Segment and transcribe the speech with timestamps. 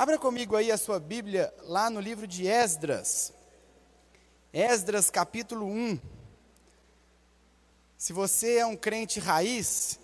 [0.00, 3.34] Abra comigo aí a sua Bíblia lá no livro de Esdras.
[4.50, 6.00] Esdras capítulo 1.
[7.98, 10.00] Se você é um crente raiz,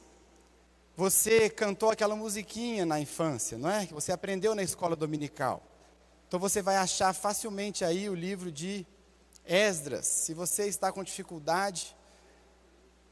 [0.94, 3.86] você cantou aquela musiquinha na infância, não é?
[3.86, 5.62] Que você aprendeu na escola dominical.
[6.28, 8.86] Então você vai achar facilmente aí o livro de
[9.46, 10.04] Esdras.
[10.04, 11.96] Se você está com dificuldade,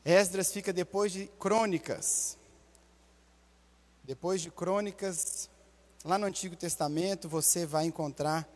[0.04, 2.36] Esdras fica depois de Crônicas.
[4.04, 5.48] Depois de Crônicas,
[6.04, 8.46] Lá no Antigo Testamento você vai encontrar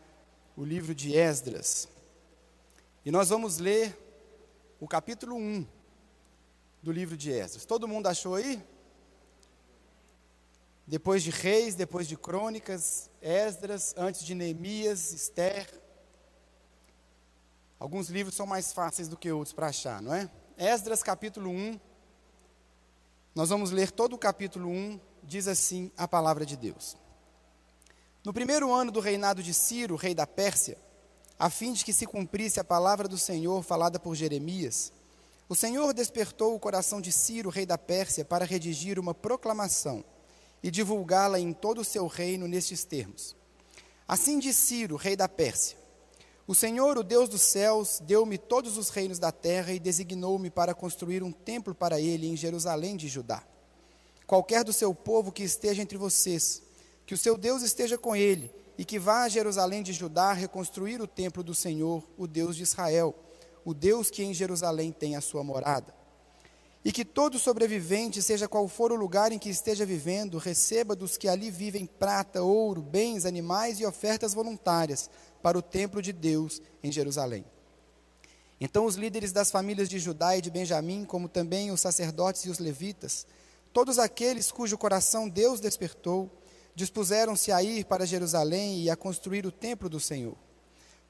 [0.55, 1.87] o livro de Esdras.
[3.03, 3.97] E nós vamos ler
[4.79, 5.65] o capítulo 1
[6.83, 7.65] do livro de Esdras.
[7.65, 8.63] Todo mundo achou aí?
[10.85, 15.67] Depois de Reis, depois de Crônicas, Esdras, antes de Neemias, Esther.
[17.79, 20.29] Alguns livros são mais fáceis do que outros para achar, não é?
[20.55, 21.79] Esdras capítulo 1.
[23.33, 26.95] Nós vamos ler todo o capítulo 1, diz assim a palavra de Deus.
[28.23, 30.77] No primeiro ano do reinado de Ciro, rei da Pérsia,
[31.37, 34.91] a fim de que se cumprisse a palavra do Senhor falada por Jeremias,
[35.47, 40.03] o Senhor despertou o coração de Ciro, rei da Pérsia, para redigir uma proclamação
[40.61, 43.37] e divulgá-la em todo o seu reino nestes termos.
[44.05, 45.77] Assim diz Ciro, rei da Pérsia:
[46.45, 50.73] O Senhor, o Deus dos céus, deu-me todos os reinos da terra e designou-me para
[50.73, 53.41] construir um templo para ele em Jerusalém de Judá.
[54.27, 56.68] Qualquer do seu povo que esteja entre vocês,
[57.09, 61.01] que o seu Deus esteja com ele e que vá a Jerusalém de Judá reconstruir
[61.01, 63.15] o templo do Senhor, o Deus de Israel,
[63.65, 65.91] o Deus que em Jerusalém tem a sua morada.
[66.85, 71.17] E que todo sobrevivente, seja qual for o lugar em que esteja vivendo, receba dos
[71.17, 75.09] que ali vivem prata, ouro, bens, animais e ofertas voluntárias
[75.41, 77.43] para o templo de Deus em Jerusalém.
[78.61, 82.51] Então os líderes das famílias de Judá e de Benjamim, como também os sacerdotes e
[82.51, 83.25] os levitas,
[83.73, 86.35] todos aqueles cujo coração Deus despertou,
[86.79, 90.35] dispuseram-se a ir para Jerusalém e a construir o templo do Senhor.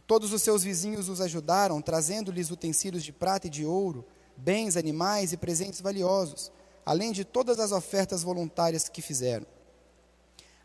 [0.08, 4.04] Todos os seus vizinhos os ajudaram, trazendo-lhes utensílios de prata e de ouro,
[4.36, 6.52] bens, animais e presentes valiosos,
[6.84, 9.46] além de todas as ofertas voluntárias que fizeram.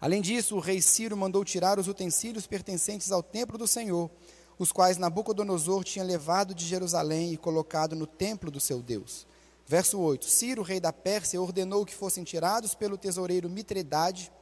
[0.01, 4.11] Além disso, o rei Ciro mandou tirar os utensílios pertencentes ao templo do Senhor,
[4.59, 9.27] os quais Nabucodonosor tinha levado de Jerusalém e colocado no templo do seu Deus.
[9.67, 14.33] Verso 8: Ciro, rei da Pérsia, ordenou que fossem tirados pelo tesoureiro Mitredade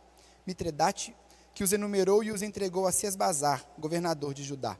[0.46, 1.14] Mitredate,
[1.54, 4.78] que os enumerou e os entregou a Sesbazar, governador de Judá.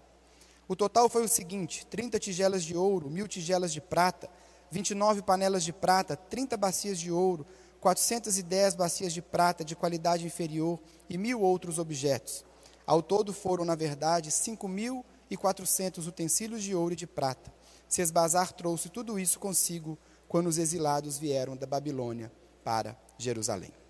[0.67, 4.29] O total foi o seguinte: 30 tigelas de ouro, mil tigelas de prata,
[4.71, 7.47] 29 panelas de prata, 30 bacias de ouro,
[7.81, 10.81] 410 bacias de prata de qualidade inferior
[11.11, 12.45] e mil outros objetos.
[12.87, 17.53] Ao todo foram, na verdade, 5.400 utensílios de ouro e de prata.
[17.89, 22.33] Sesbazar trouxe tudo isso consigo quando os exilados vieram da Babilônia
[22.65, 23.82] para Jerusalém.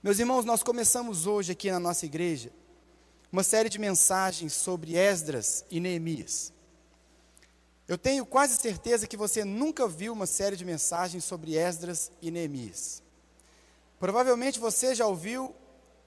[0.00, 2.52] Meus irmãos, nós começamos hoje aqui na nossa igreja
[3.32, 6.52] uma série de mensagens sobre Esdras e Neemias.
[7.88, 12.30] Eu tenho quase certeza que você nunca viu uma série de mensagens sobre Esdras e
[12.30, 13.02] Neemias.
[13.98, 15.52] Provavelmente você já ouviu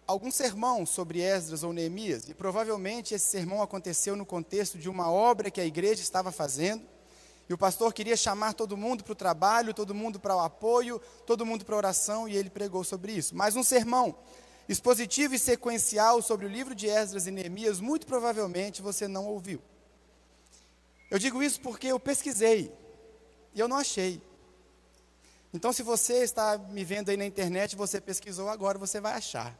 [0.08, 5.12] algum sermão sobre Esdras ou Neemias, e provavelmente esse sermão aconteceu no contexto de uma
[5.12, 6.88] obra que a igreja estava fazendo
[7.50, 11.02] e o pastor queria chamar todo mundo para o trabalho, todo mundo para o apoio,
[11.25, 13.35] todo mundo para a oração, e ele pregou sobre isso.
[13.35, 14.16] Mas um sermão
[14.69, 19.62] expositivo e sequencial sobre o livro de Esdras e Neemias, muito provavelmente você não ouviu.
[21.09, 22.74] Eu digo isso porque eu pesquisei
[23.53, 24.22] e eu não achei.
[25.53, 29.58] Então, se você está me vendo aí na internet, você pesquisou agora, você vai achar.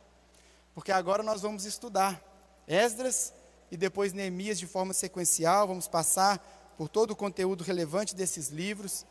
[0.74, 2.24] Porque agora nós vamos estudar
[2.66, 3.34] Esdras
[3.70, 6.42] e depois Neemias de forma sequencial, vamos passar
[6.78, 9.06] por todo o conteúdo relevante desses livros,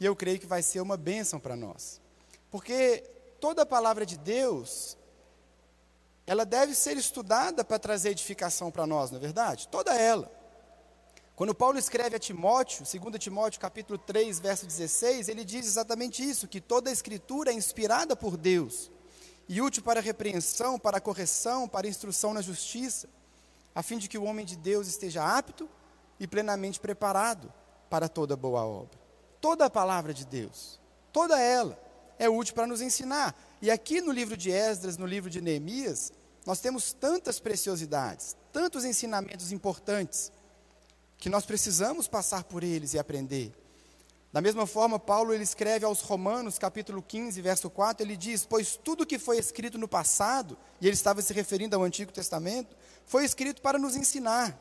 [0.00, 2.00] e eu creio que vai ser uma bênção para nós.
[2.50, 3.04] Porque
[3.40, 4.96] toda a palavra de Deus,
[6.26, 9.68] ela deve ser estudada para trazer edificação para nós, não é verdade?
[9.68, 10.30] Toda ela.
[11.34, 16.46] Quando Paulo escreve a Timóteo, 2 Timóteo capítulo 3, verso 16, ele diz exatamente isso,
[16.46, 18.90] que toda a escritura é inspirada por Deus
[19.48, 23.08] e útil para repreensão, para correção, para instrução na justiça,
[23.74, 25.68] a fim de que o homem de Deus esteja apto
[26.22, 27.52] e plenamente preparado
[27.90, 28.96] para toda boa obra.
[29.40, 30.78] Toda a palavra de Deus,
[31.12, 31.76] toda ela,
[32.16, 33.34] é útil para nos ensinar.
[33.60, 36.12] E aqui no livro de Esdras, no livro de Neemias,
[36.46, 40.30] nós temos tantas preciosidades, tantos ensinamentos importantes,
[41.18, 43.52] que nós precisamos passar por eles e aprender.
[44.32, 48.76] Da mesma forma, Paulo ele escreve aos Romanos, capítulo 15, verso 4, ele diz: Pois
[48.76, 52.76] tudo que foi escrito no passado, e ele estava se referindo ao Antigo Testamento,
[53.06, 54.56] foi escrito para nos ensinar,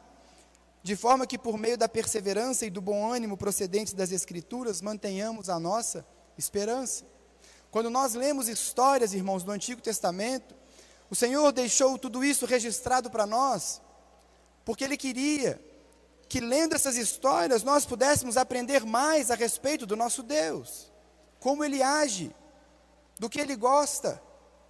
[0.84, 5.50] de forma que, por meio da perseverança e do bom ânimo procedentes das Escrituras, mantenhamos
[5.50, 6.06] a nossa
[6.38, 7.06] esperança.
[7.70, 10.56] Quando nós lemos histórias, irmãos, do Antigo Testamento,
[11.12, 13.82] O Senhor deixou tudo isso registrado para nós,
[14.64, 15.62] porque Ele queria
[16.30, 20.90] que, lendo essas histórias, nós pudéssemos aprender mais a respeito do nosso Deus,
[21.38, 22.34] como Ele age,
[23.20, 24.24] do que Ele gosta,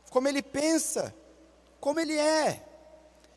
[0.10, 1.14] como Ele pensa,
[1.80, 2.66] como Ele é.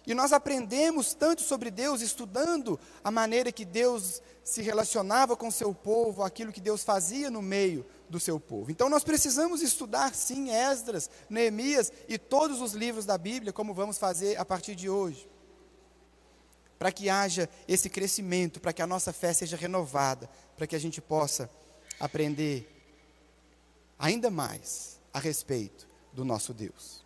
[0.07, 5.75] E nós aprendemos tanto sobre Deus estudando a maneira que Deus se relacionava com seu
[5.75, 8.71] povo, aquilo que Deus fazia no meio do seu povo.
[8.71, 13.97] Então nós precisamos estudar sim Esdras, Neemias e todos os livros da Bíblia, como vamos
[13.97, 15.27] fazer a partir de hoje.
[16.79, 20.79] Para que haja esse crescimento, para que a nossa fé seja renovada, para que a
[20.81, 21.49] gente possa
[21.99, 22.71] aprender
[23.99, 27.03] ainda mais a respeito do nosso Deus.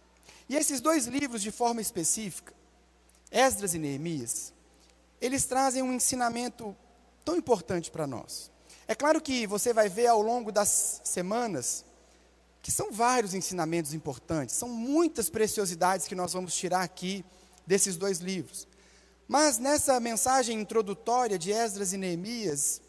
[0.49, 2.58] E esses dois livros, de forma específica,
[3.31, 4.53] Esdras e Neemias,
[5.21, 6.77] eles trazem um ensinamento
[7.25, 8.51] tão importante para nós.
[8.87, 11.85] É claro que você vai ver ao longo das semanas
[12.63, 17.25] que são vários ensinamentos importantes, são muitas preciosidades que nós vamos tirar aqui
[17.67, 18.67] desses dois livros.
[19.27, 22.81] Mas nessa mensagem introdutória de Esdras e Neemias,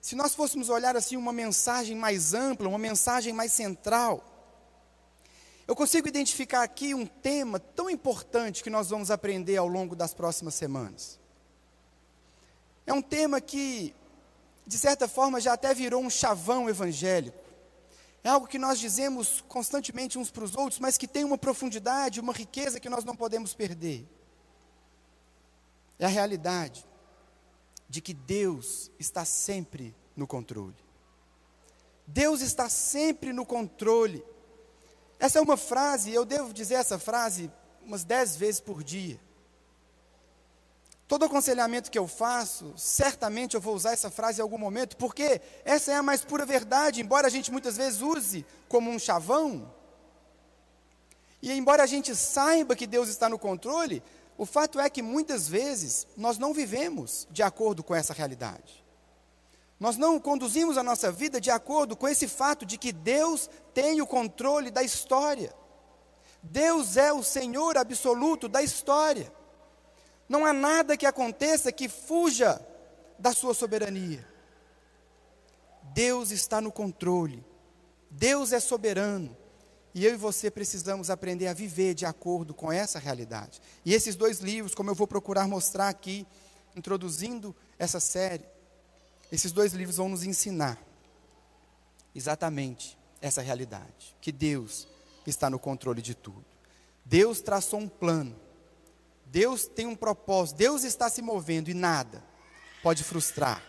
[0.00, 4.37] se nós fôssemos olhar assim uma mensagem mais ampla, uma mensagem mais central,
[5.68, 10.14] eu consigo identificar aqui um tema tão importante que nós vamos aprender ao longo das
[10.14, 11.20] próximas semanas.
[12.86, 13.94] É um tema que,
[14.66, 17.38] de certa forma, já até virou um chavão evangélico.
[18.24, 22.18] É algo que nós dizemos constantemente uns para os outros, mas que tem uma profundidade,
[22.18, 24.08] uma riqueza que nós não podemos perder.
[25.98, 26.86] É a realidade
[27.86, 30.76] de que Deus está sempre no controle.
[32.06, 34.24] Deus está sempre no controle.
[35.18, 37.50] Essa é uma frase, eu devo dizer essa frase
[37.82, 39.18] umas dez vezes por dia.
[41.08, 45.40] Todo aconselhamento que eu faço, certamente eu vou usar essa frase em algum momento, porque
[45.64, 49.72] essa é a mais pura verdade, embora a gente muitas vezes use como um chavão.
[51.40, 54.02] E embora a gente saiba que Deus está no controle,
[54.36, 58.84] o fato é que muitas vezes nós não vivemos de acordo com essa realidade.
[59.78, 64.00] Nós não conduzimos a nossa vida de acordo com esse fato de que Deus tem
[64.00, 65.54] o controle da história.
[66.42, 69.32] Deus é o Senhor absoluto da história.
[70.28, 72.60] Não há nada que aconteça que fuja
[73.18, 74.26] da sua soberania.
[75.94, 77.44] Deus está no controle.
[78.10, 79.36] Deus é soberano.
[79.94, 83.60] E eu e você precisamos aprender a viver de acordo com essa realidade.
[83.84, 86.26] E esses dois livros, como eu vou procurar mostrar aqui,
[86.76, 88.44] introduzindo essa série,
[89.30, 90.78] esses dois livros vão nos ensinar
[92.14, 94.88] exatamente essa realidade: que Deus
[95.26, 96.44] está no controle de tudo.
[97.04, 98.48] Deus traçou um plano
[99.30, 102.22] Deus tem um propósito, Deus está se movendo e nada
[102.82, 103.62] pode frustrar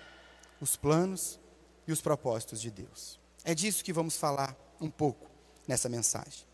[0.61, 1.39] os planos
[1.87, 3.19] e os propósitos de Deus.
[3.43, 5.29] É disso que vamos falar um pouco
[5.67, 6.45] nessa mensagem.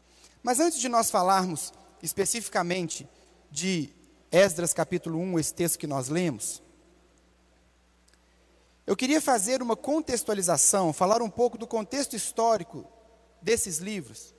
[0.41, 3.07] Mas antes de nós falarmos especificamente
[3.51, 3.89] de
[4.31, 6.61] Esdras capítulo 1, esse texto que nós lemos,
[8.85, 12.85] eu queria fazer uma contextualização, falar um pouco do contexto histórico
[13.41, 14.33] desses livros,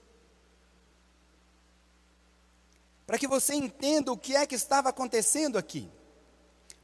[3.06, 5.88] para que você entenda o que é que estava acontecendo aqui.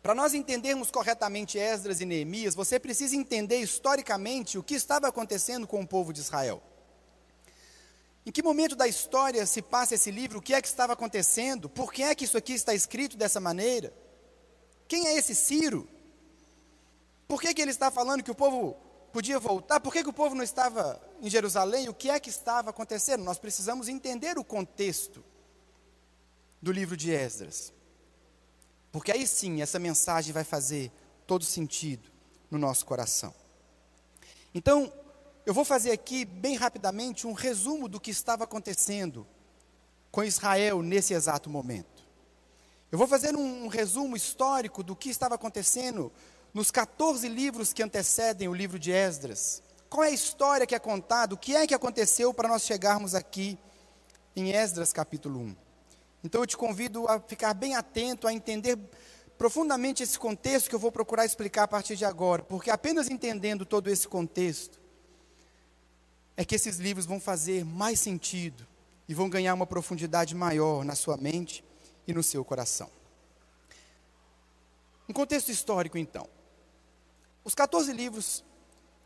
[0.03, 5.67] Para nós entendermos corretamente Esdras e Neemias, você precisa entender historicamente o que estava acontecendo
[5.67, 6.61] com o povo de Israel.
[8.27, 10.39] Em que momento da história se passa esse livro?
[10.39, 11.69] O que é que estava acontecendo?
[11.69, 13.93] Por que é que isso aqui está escrito dessa maneira?
[14.87, 15.89] Quem é esse Ciro?
[17.33, 18.77] Por que, que ele está falando que o povo
[19.11, 19.81] podia voltar?
[19.81, 21.89] Por que, que o povo não estava em Jerusalém?
[21.89, 23.25] O que é que estava acontecendo?
[23.25, 25.25] Nós precisamos entender o contexto
[26.61, 27.73] do livro de Esdras.
[28.93, 30.93] Porque aí sim essa mensagem vai fazer
[31.27, 32.11] todo sentido
[32.51, 33.35] no nosso coração.
[34.55, 34.93] Então,
[35.47, 39.27] eu vou fazer aqui bem rapidamente um resumo do que estava acontecendo
[40.11, 42.07] com Israel nesse exato momento.
[42.91, 46.13] Eu vou fazer um, um resumo histórico do que estava acontecendo
[46.53, 49.63] nos 14 livros que antecedem o livro de Esdras.
[49.89, 51.35] Qual é a história que é contada?
[51.35, 53.59] O que é que aconteceu para nós chegarmos aqui
[54.37, 55.57] em Esdras capítulo 1?
[56.25, 58.79] Então eu te convido a ficar bem atento, a entender
[59.37, 63.67] profundamente esse contexto que eu vou procurar explicar a partir de agora, porque apenas entendendo
[63.67, 64.81] todo esse contexto
[66.37, 68.67] é que esses livros vão fazer mais sentido
[69.09, 71.65] e vão ganhar uma profundidade maior na sua mente
[72.07, 72.89] e no seu coração.
[75.09, 76.27] Um contexto histórico, então.
[77.45, 78.45] Os 14 livros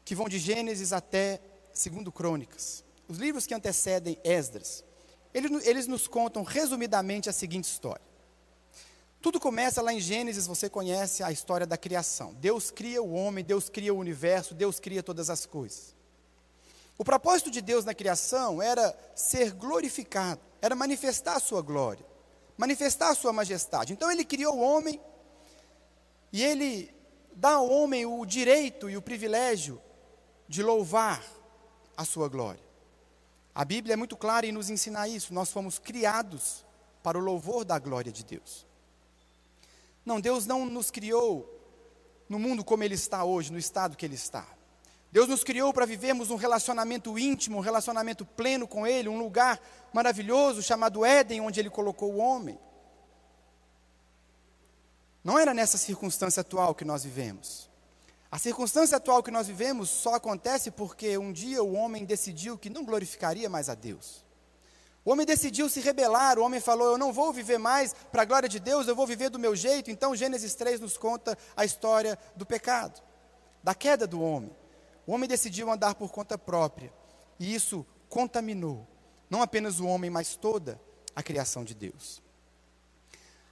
[0.05, 1.41] que vão de Gênesis até
[1.73, 4.85] segundo Crônicas, os livros que antecedem Esdras,
[5.33, 8.05] eles, eles nos contam resumidamente a seguinte história.
[9.21, 12.33] Tudo começa lá em Gênesis, você conhece a história da criação.
[12.35, 15.95] Deus cria o homem, Deus cria o universo, Deus cria todas as coisas.
[16.97, 22.05] O propósito de Deus na criação era ser glorificado, era manifestar a sua glória.
[22.57, 23.93] manifestar a sua majestade.
[23.93, 24.99] Então ele criou o homem
[26.33, 26.96] e ele
[27.37, 29.81] dá ao homem o direito e o privilégio
[30.49, 31.23] de louvar
[31.97, 32.65] a sua glória.
[33.55, 35.33] A Bíblia é muito clara em nos ensinar isso.
[35.33, 36.65] Nós fomos criados
[37.03, 38.67] para o louvor da glória de Deus.
[40.05, 41.53] Não, Deus não nos criou
[42.29, 44.47] no mundo como ele está hoje, no estado que ele está.
[45.13, 49.61] Deus nos criou para vivermos um relacionamento íntimo, um relacionamento pleno com Ele, um lugar
[49.93, 52.59] maravilhoso chamado Éden, onde Ele colocou o homem.
[55.27, 57.69] Não era nessa circunstância atual que nós vivemos.
[58.31, 62.71] A circunstância atual que nós vivemos só acontece porque um dia o homem decidiu que
[62.71, 64.25] não glorificaria mais a Deus.
[65.05, 68.25] O homem decidiu se rebelar, o homem falou: Eu não vou viver mais para a
[68.25, 69.91] glória de Deus, eu vou viver do meu jeito.
[69.91, 73.03] Então, Gênesis 3 nos conta a história do pecado,
[73.65, 74.57] da queda do homem.
[75.05, 76.93] O homem decidiu andar por conta própria,
[77.37, 78.87] e isso contaminou
[79.29, 80.81] não apenas o homem, mas toda
[81.17, 82.25] a criação de Deus.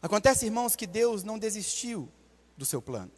[0.04, 2.10] Acontece, irmãos, que Deus não desistiu
[2.58, 3.10] do seu plano.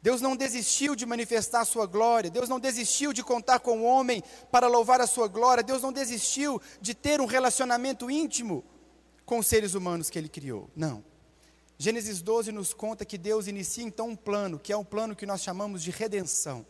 [0.00, 3.84] Deus não desistiu de manifestar a sua glória, Deus não desistiu de contar com o
[3.84, 8.64] homem para louvar a sua glória, Deus não desistiu de ter um relacionamento íntimo
[9.26, 10.70] com os seres humanos que ele criou.
[10.74, 11.04] Não.
[11.76, 15.26] Gênesis 12 nos conta que Deus inicia então um plano, que é um plano que
[15.26, 16.64] nós chamamos de redenção.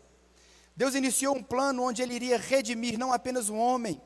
[0.74, 4.02] Deus iniciou um plano onde ele iria redimir não apenas o homem,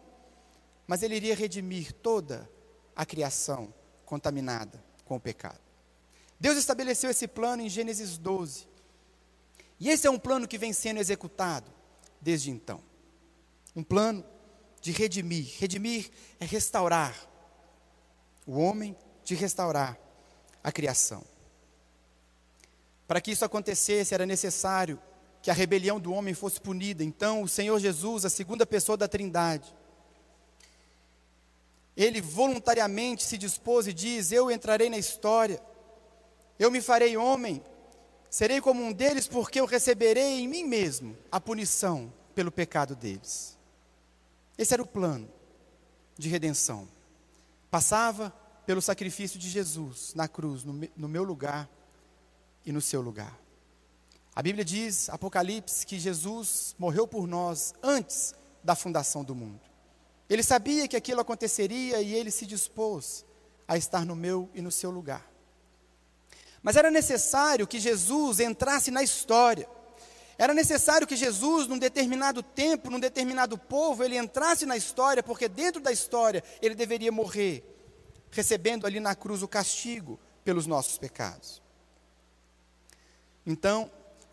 [0.87, 2.47] mas ele iria redimir toda
[2.95, 3.73] a criação
[4.05, 5.59] contaminada com o pecado.
[6.39, 8.69] Deus estabeleceu esse plano em Gênesis 12.
[9.81, 11.71] E esse é um plano que vem sendo executado
[12.21, 12.81] desde então.
[13.75, 14.25] Um plano
[14.81, 15.55] de redimir.
[15.59, 17.15] Redimir é restaurar
[18.47, 19.99] o homem, de restaurar
[20.63, 21.25] a criação.
[23.07, 25.01] Para que isso acontecesse, era necessário
[25.43, 27.05] que a rebelião do homem fosse punida.
[27.05, 29.73] Então, o Senhor Jesus, a segunda pessoa da Trindade,
[31.97, 35.61] ele voluntariamente se dispôs e diz: Eu entrarei na história,
[36.59, 37.63] eu me farei homem,
[38.29, 43.57] serei como um deles, porque eu receberei em mim mesmo a punição pelo pecado deles.
[44.59, 45.29] Esse era o plano
[46.19, 46.89] de redenção.
[47.71, 48.31] Passava
[48.67, 51.69] pelo sacrifício de Jesus na cruz, no, meu lugar
[52.65, 53.39] e no seu lugar.
[54.35, 59.61] A Bíblia diz, Apocalipse, que Jesus morreu por nós antes da fundação do mundo.
[60.29, 63.25] Ele sabia que aquilo aconteceria e ele se dispôs
[63.69, 65.25] a estar no meu e no seu lugar.
[66.63, 69.69] Mas era necessário que Jesus entrasse na história.
[70.39, 75.49] Era necessário que Jesus, num determinado tempo, num determinado povo, ele entrasse na história, porque
[75.49, 77.65] dentro da história ele deveria morrer,
[78.31, 81.63] recebendo ali na cruz o castigo pelos nossos pecados.
[83.47, 83.91] Então,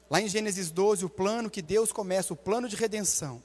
[0.10, 3.42] lá em Gênesis 12, o plano que Deus começa, o plano de redenção,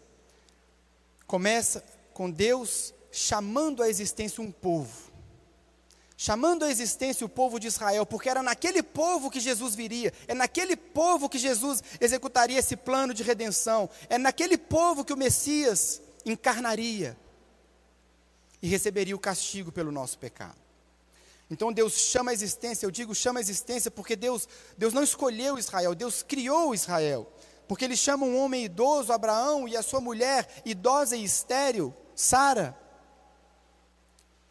[1.26, 1.84] começa
[2.18, 5.12] com Deus chamando à existência um povo.
[6.16, 10.34] Chamando à existência o povo de Israel, porque era naquele povo que Jesus viria, é
[10.34, 16.02] naquele povo que Jesus executaria esse plano de redenção, é naquele povo que o Messias
[16.26, 17.16] encarnaria
[18.60, 20.58] e receberia o castigo pelo nosso pecado.
[21.48, 25.56] Então Deus chama a existência, eu digo chama a existência porque Deus, Deus não escolheu
[25.56, 27.32] Israel, Deus criou Israel.
[27.68, 32.76] Porque ele chama um homem idoso, Abraão, e a sua mulher idosa e estéril, Sara.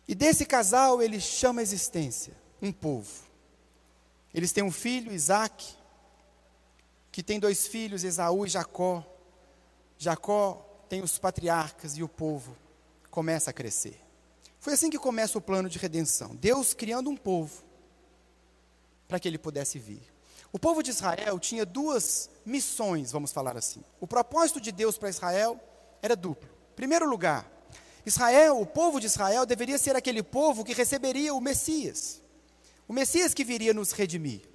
[0.07, 3.25] E desse casal ele chama a existência um povo.
[4.33, 5.75] Eles têm um filho, Isaac,
[7.11, 9.05] que tem dois filhos, Esaú e Jacó.
[9.97, 12.55] Jacó tem os patriarcas e o povo
[13.11, 13.99] começa a crescer.
[14.61, 16.37] Foi assim que começa o plano de redenção.
[16.37, 17.65] Deus criando um povo
[19.09, 20.01] para que ele pudesse vir.
[20.53, 23.83] O povo de Israel tinha duas missões, vamos falar assim.
[23.99, 25.59] O propósito de Deus para Israel
[26.01, 26.49] era duplo.
[26.71, 27.56] Em primeiro lugar,
[28.09, 32.21] Israel, o povo de Israel, deveria ser aquele povo que receberia o Messias.
[32.87, 34.47] O Messias que viria nos redimir.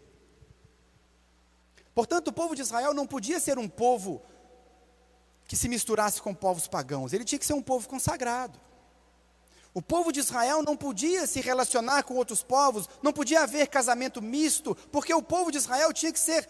[1.94, 4.22] Portanto, o povo de Israel não podia ser um povo
[5.46, 8.58] que se misturasse com povos pagãos, ele tinha que ser um povo consagrado.
[9.74, 14.22] O povo de Israel não podia se relacionar com outros povos, não podia haver casamento
[14.22, 16.48] misto, porque o povo de Israel tinha que ser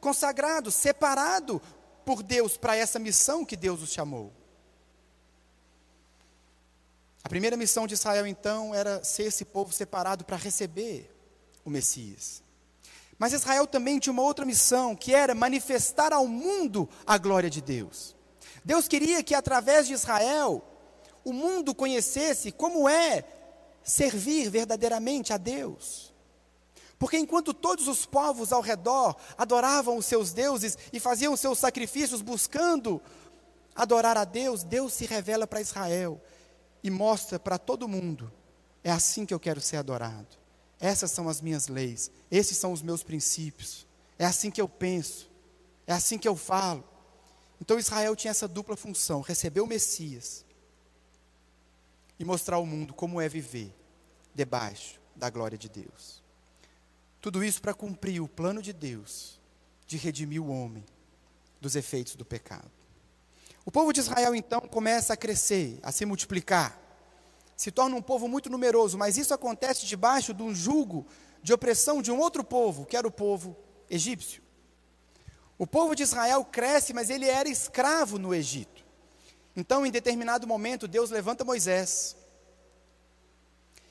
[0.00, 1.62] consagrado, separado
[2.04, 4.41] por Deus para essa missão que Deus os chamou.
[7.24, 11.10] A primeira missão de Israel, então, era ser esse povo separado para receber
[11.64, 12.42] o Messias.
[13.18, 17.60] Mas Israel também tinha uma outra missão, que era manifestar ao mundo a glória de
[17.60, 18.16] Deus.
[18.64, 20.64] Deus queria que, através de Israel,
[21.24, 23.24] o mundo conhecesse como é
[23.84, 26.12] servir verdadeiramente a Deus.
[26.98, 32.22] Porque enquanto todos os povos ao redor adoravam os seus deuses e faziam seus sacrifícios
[32.22, 33.00] buscando
[33.74, 36.20] adorar a Deus, Deus se revela para Israel
[36.82, 38.32] e mostra para todo mundo
[38.84, 40.36] É assim que eu quero ser adorado.
[40.80, 43.86] Essas são as minhas leis, esses são os meus princípios.
[44.18, 45.30] É assim que eu penso,
[45.86, 46.82] é assim que eu falo.
[47.60, 50.44] Então Israel tinha essa dupla função: receber o Messias
[52.18, 53.72] e mostrar ao mundo como é viver
[54.34, 56.20] debaixo da glória de Deus.
[57.20, 59.40] Tudo isso para cumprir o plano de Deus
[59.86, 60.84] de redimir o homem
[61.60, 62.81] dos efeitos do pecado.
[63.64, 66.78] O povo de Israel então começa a crescer, a se multiplicar,
[67.56, 71.06] se torna um povo muito numeroso, mas isso acontece debaixo de um jugo
[71.42, 73.56] de opressão de um outro povo, que era o povo
[73.88, 74.42] egípcio.
[75.58, 78.84] O povo de Israel cresce, mas ele era escravo no Egito.
[79.54, 82.16] Então, em determinado momento, Deus levanta Moisés.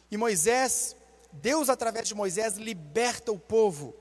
[0.09, 0.95] E Moisés,
[1.31, 3.95] Deus através de Moisés liberta o povo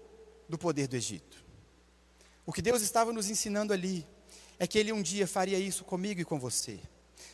[0.49, 1.45] do poder do Egito.
[2.45, 4.05] O que Deus estava nos ensinando ali
[4.61, 6.79] é que Ele um dia faria isso comigo e com você.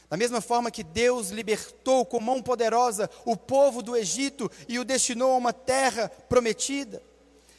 [0.09, 4.85] Da mesma forma que Deus libertou com mão poderosa o povo do Egito e o
[4.85, 7.03] destinou a uma terra prometida,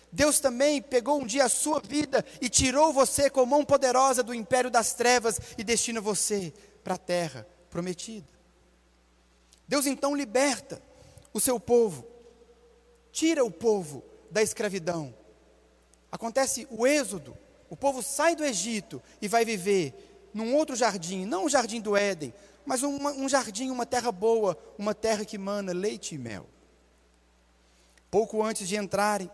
[0.09, 4.33] Deus também pegou um dia a sua vida e tirou você com mão poderosa do
[4.33, 8.25] império das trevas e destina você para a terra prometida.
[9.67, 10.81] Deus então liberta
[11.33, 12.07] o seu povo,
[13.11, 15.13] tira o povo da escravidão.
[16.09, 17.37] Acontece o êxodo,
[17.69, 21.95] o povo sai do Egito e vai viver num outro jardim, não o jardim do
[21.95, 22.33] Éden,
[22.65, 26.45] mas uma, um jardim, uma terra boa, uma terra que mana leite e mel.
[28.11, 29.29] Pouco antes de entrarem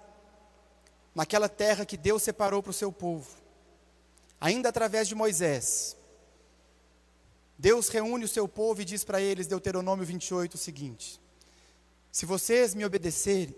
[1.14, 3.30] naquela terra que Deus separou para o seu povo,
[4.40, 5.96] ainda através de Moisés,
[7.58, 11.20] Deus reúne o seu povo e diz para eles, Deuteronômio 28, o seguinte:
[12.12, 13.56] Se vocês me obedecerem,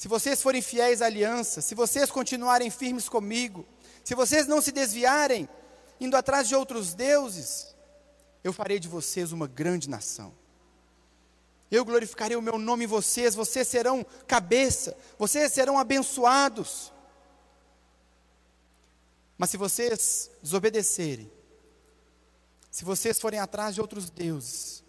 [0.00, 3.66] se vocês forem fiéis à aliança, se vocês continuarem firmes comigo,
[4.02, 5.46] se vocês não se desviarem,
[6.00, 7.76] indo atrás de outros deuses,
[8.42, 10.34] eu farei de vocês uma grande nação.
[11.70, 16.90] Eu glorificarei o meu nome em vocês, vocês serão cabeça, vocês serão abençoados.
[19.36, 21.30] Mas se vocês desobedecerem,
[22.70, 24.82] se vocês forem atrás de outros deuses,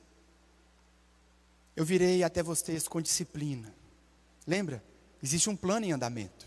[1.76, 3.76] eu virei até vocês com disciplina.
[4.48, 4.82] Lembra?
[5.22, 6.46] Existe um plano em andamento.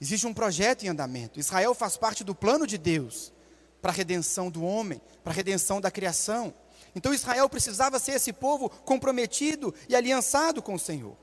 [0.00, 1.38] Existe um projeto em andamento.
[1.38, 3.32] Israel faz parte do plano de Deus
[3.80, 6.52] para a redenção do homem, para a redenção da criação.
[6.94, 11.16] Então Israel precisava ser esse povo comprometido e aliançado com o Senhor.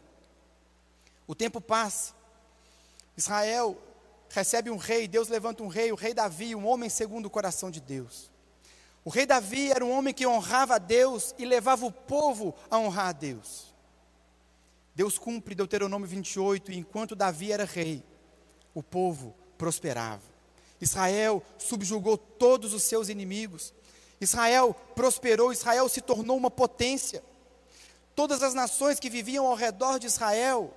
[1.26, 2.14] O tempo passa.
[3.18, 3.78] Israel
[4.30, 7.72] recebe um rei, Deus levanta um rei, o rei Davi, um homem segundo o coração
[7.72, 8.32] de Deus.
[9.04, 12.78] O rei Davi era um homem que honrava a Deus e levava o povo a
[12.78, 13.67] honrar a Deus.
[14.98, 18.04] Deus cumpre Deuteronômio 28, e enquanto Davi era rei,
[18.74, 20.24] o povo prosperava.
[20.82, 23.76] Israel subjugou todos os seus inimigos.
[24.20, 27.24] Israel prosperou, Israel se tornou uma potência.
[28.16, 30.74] Todas as nações que viviam ao redor de Israel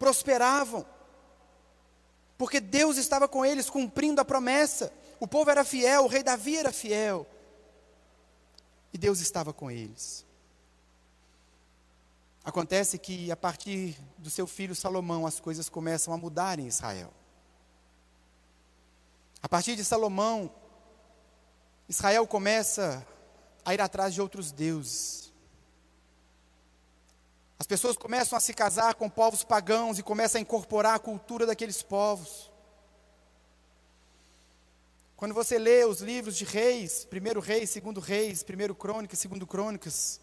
[0.00, 0.84] prosperavam,
[2.36, 4.92] porque Deus estava com eles cumprindo a promessa.
[5.20, 7.24] O povo era fiel, o rei Davi era fiel,
[8.92, 10.26] e Deus estava com eles.
[12.44, 17.12] Acontece que a partir do seu filho Salomão as coisas começam a mudar em Israel.
[19.40, 20.52] A partir de Salomão,
[21.88, 23.06] Israel começa
[23.64, 25.32] a ir atrás de outros deuses.
[27.58, 31.46] As pessoas começam a se casar com povos pagãos e começam a incorporar a cultura
[31.46, 32.50] daqueles povos.
[35.16, 40.20] Quando você lê os livros de reis, primeiro reis, segundo reis, primeiro crônicas, segundo crônicas,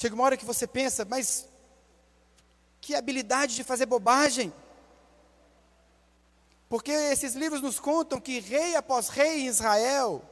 [0.00, 1.46] Chega uma hora que você pensa, mas
[2.80, 4.50] que habilidade de fazer bobagem.
[6.70, 10.24] Porque esses livros nos contam que rei após rei em Israel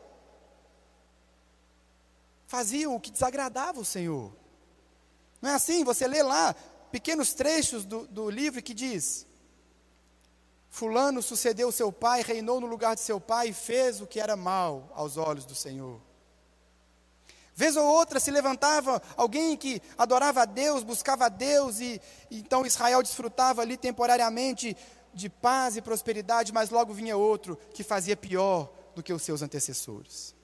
[2.46, 4.35] faziam o que desagradava o Senhor.
[5.42, 5.85] Não é assim?
[5.85, 6.54] Você lê lá
[6.90, 9.26] pequenos trechos do, do livro que diz:
[10.70, 14.35] Fulano sucedeu seu pai, reinou no lugar de seu pai e fez o que era
[14.35, 16.08] mal aos olhos do Senhor.
[17.59, 22.38] Vez ou outra se levantava alguém que adorava a Deus, buscava a Deus, e, e
[22.38, 24.77] então Israel desfrutava ali temporariamente
[25.12, 29.42] de paz e prosperidade, mas logo vinha outro que fazia pior do que os seus
[29.42, 30.37] antecessores.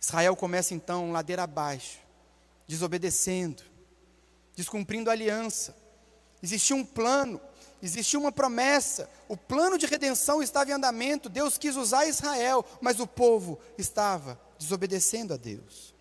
[0.00, 1.98] Israel começa então ladeira abaixo,
[2.66, 3.62] desobedecendo,
[4.56, 5.76] descumprindo a aliança.
[6.42, 7.38] Existia um plano,
[7.82, 11.28] existia uma promessa, o plano de redenção estava em andamento.
[11.28, 15.92] Deus quis usar Israel, mas o povo estava desobedecendo a Deus.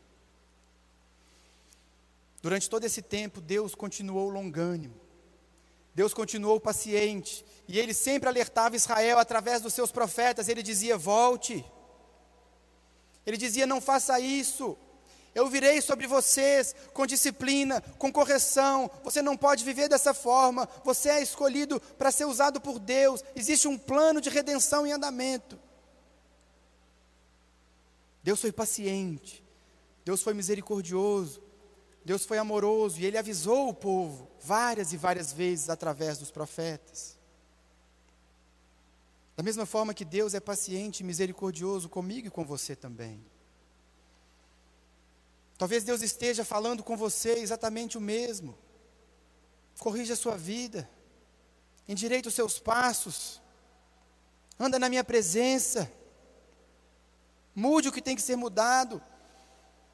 [2.41, 4.95] Durante todo esse tempo, Deus continuou longânimo,
[5.93, 10.47] Deus continuou paciente, e ele sempre alertava Israel através dos seus profetas.
[10.47, 11.65] Ele dizia: Volte,
[13.25, 14.77] ele dizia: Não faça isso.
[15.33, 18.91] Eu virei sobre vocês com disciplina, com correção.
[19.03, 20.67] Você não pode viver dessa forma.
[20.83, 23.23] Você é escolhido para ser usado por Deus.
[23.35, 25.57] Existe um plano de redenção em andamento.
[28.21, 29.43] Deus foi paciente.
[30.03, 31.41] Deus foi misericordioso.
[32.03, 37.17] Deus foi amoroso e ele avisou o povo várias e várias vezes através dos profetas.
[39.37, 43.23] Da mesma forma que Deus é paciente e misericordioso comigo e com você também.
[45.61, 48.57] Talvez Deus esteja falando com você exatamente o mesmo.
[49.77, 50.89] Corrija a sua vida,
[51.87, 53.39] endireita os seus passos,
[54.59, 55.87] anda na minha presença,
[57.53, 58.99] mude o que tem que ser mudado.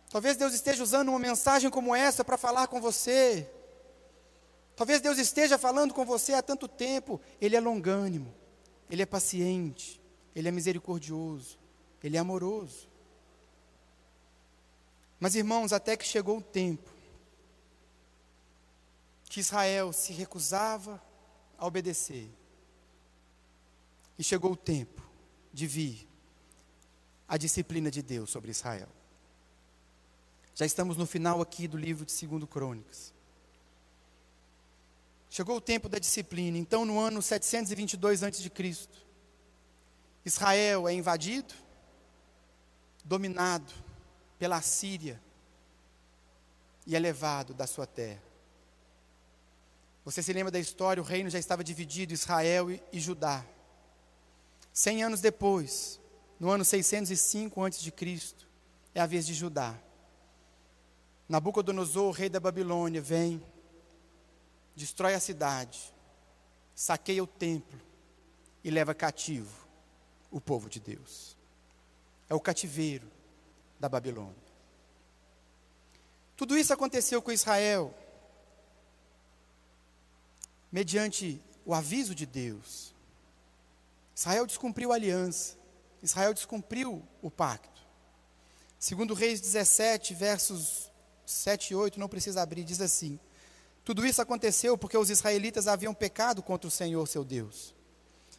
[0.09, 3.51] Talvez Deus esteja usando uma mensagem como essa para falar com você.
[4.73, 7.19] Talvez Deus esteja falando com você há tanto tempo.
[7.41, 8.33] Ele é longânimo,
[8.89, 10.01] ele é paciente,
[10.33, 11.59] ele é misericordioso,
[12.01, 12.87] ele é amoroso.
[15.19, 16.89] Mas irmãos, até que chegou o tempo
[19.25, 21.01] que Israel se recusava
[21.57, 22.29] a obedecer,
[24.17, 25.01] e chegou o tempo
[25.53, 26.07] de vir
[27.27, 28.87] a disciplina de Deus sobre Israel.
[30.55, 33.13] Já estamos no final aqui do livro de 2 Crônicas.
[35.29, 36.57] Chegou o tempo da disciplina.
[36.57, 38.51] Então, no ano 722 a.C.,
[40.25, 41.53] Israel é invadido,
[43.05, 43.71] dominado
[44.37, 45.21] pela Síria
[46.85, 48.21] e é levado da sua terra.
[50.05, 51.03] Você se lembra da história?
[51.03, 53.45] O reino já estava dividido, Israel e, Judá.
[54.71, 55.99] Cem anos depois,
[56.39, 57.93] no ano 605 a.C.,
[58.95, 59.77] é a vez de Judá.
[61.27, 63.43] Nabucodonosor, rei da Babilônia, vem,
[64.75, 65.93] destrói a cidade,
[66.73, 67.81] saqueia o templo
[68.63, 69.67] e leva cativo
[70.31, 71.35] o povo de Deus.
[72.29, 73.16] É o cativeiro
[73.79, 74.47] da Babilônia.
[76.35, 77.93] Tudo isso aconteceu com Israel,
[80.71, 82.93] mediante o aviso de Deus.
[84.15, 85.57] Israel descumpriu a aliança,
[86.01, 87.81] Israel descumpriu o pacto.
[88.79, 90.91] Segundo Reis 17, versos
[91.25, 93.19] 7 e 8, não precisa abrir, diz assim:
[93.83, 97.75] Tudo isso aconteceu porque os israelitas haviam pecado contra o Senhor seu Deus,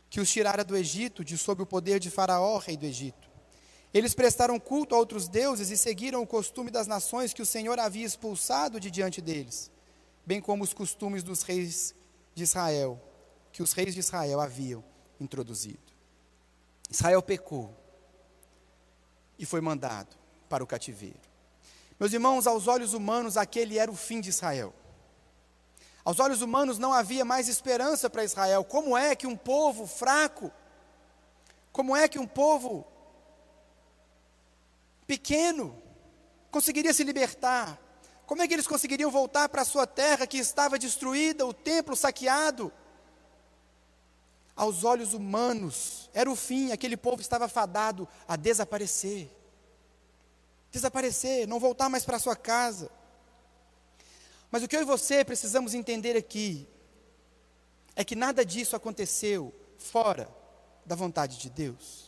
[0.09, 3.28] que os tirara do Egito, de sob o poder de Faraó, rei do Egito.
[3.93, 7.79] Eles prestaram culto a outros deuses e seguiram o costume das nações que o Senhor
[7.79, 9.71] havia expulsado de diante deles,
[10.27, 11.95] bem como os costumes dos reis
[12.35, 13.01] de Israel,
[13.51, 14.85] que os reis de Israel haviam
[15.19, 15.93] introduzido.
[16.91, 17.75] Israel pecou
[19.39, 20.17] e foi mandado
[20.49, 21.21] para o cativeiro.
[21.99, 24.73] Meus irmãos, aos olhos humanos, aquele era o fim de Israel.
[26.05, 28.65] Aos olhos humanos não havia mais esperança para Israel.
[28.65, 30.51] Como é que um povo fraco,
[31.73, 32.87] como é que um povo
[35.09, 35.83] pequeno
[36.51, 37.81] conseguiria se libertar?
[38.27, 41.97] Como é que eles conseguiriam voltar para a sua terra que estava destruída, o templo
[41.97, 42.71] saqueado?
[44.55, 49.31] Aos olhos humanos, era o fim, aquele povo estava fadado a desaparecer.
[50.71, 52.91] Desaparecer, não voltar mais para sua casa.
[54.51, 56.69] Mas o que eu e você precisamos entender aqui
[57.97, 60.29] é que nada disso aconteceu fora
[60.85, 62.08] da vontade de Deus.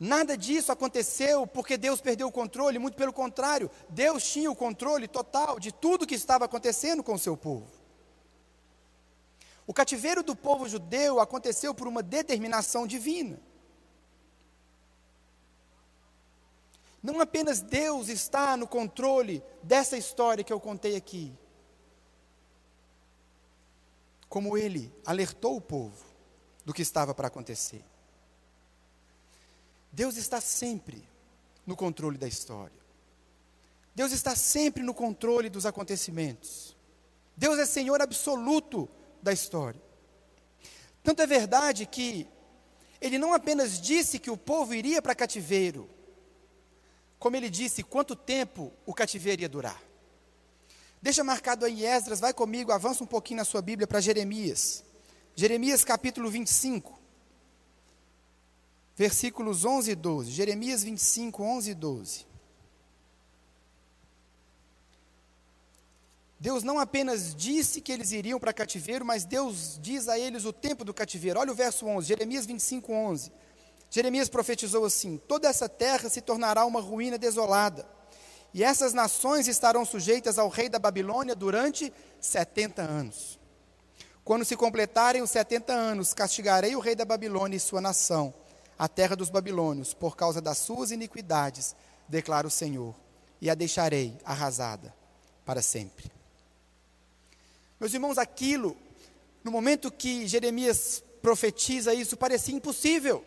[0.00, 5.08] Nada disso aconteceu porque Deus perdeu o controle, muito pelo contrário, Deus tinha o controle
[5.08, 7.66] total de tudo que estava acontecendo com o seu povo.
[9.66, 13.40] O cativeiro do povo judeu aconteceu por uma determinação divina.
[17.02, 21.36] Não apenas Deus está no controle dessa história que eu contei aqui,
[24.28, 26.04] como ele alertou o povo
[26.64, 27.84] do que estava para acontecer.
[29.98, 31.02] Deus está sempre
[31.66, 32.78] no controle da história.
[33.96, 36.76] Deus está sempre no controle dos acontecimentos.
[37.36, 38.88] Deus é Senhor absoluto
[39.20, 39.82] da história.
[41.02, 42.28] Tanto é verdade que
[43.00, 45.90] ele não apenas disse que o povo iria para cativeiro,
[47.18, 49.82] como ele disse quanto tempo o cativeiro ia durar.
[51.02, 54.84] Deixa marcado aí Esdras, vai comigo, avança um pouquinho na sua Bíblia para Jeremias.
[55.34, 56.97] Jeremias capítulo 25
[58.98, 60.30] versículos 11 e 12.
[60.32, 62.26] Jeremias 25, 11 e 12.
[66.40, 70.52] Deus não apenas disse que eles iriam para cativeiro, mas Deus diz a eles o
[70.52, 71.38] tempo do cativeiro.
[71.38, 73.32] Olha o verso 11, Jeremias 25, 11.
[73.88, 77.88] Jeremias profetizou assim: Toda essa terra se tornará uma ruína desolada,
[78.52, 83.38] e essas nações estarão sujeitas ao rei da Babilônia durante 70 anos.
[84.24, 88.34] Quando se completarem os 70 anos, castigarei o rei da Babilônia e sua nação
[88.78, 91.74] a terra dos babilônios, por causa das suas iniquidades,
[92.08, 92.94] declara o Senhor,
[93.40, 94.94] e a deixarei arrasada
[95.44, 96.10] para sempre.
[97.80, 98.76] Meus irmãos, aquilo,
[99.42, 103.24] no momento que Jeremias profetiza isso, parecia impossível.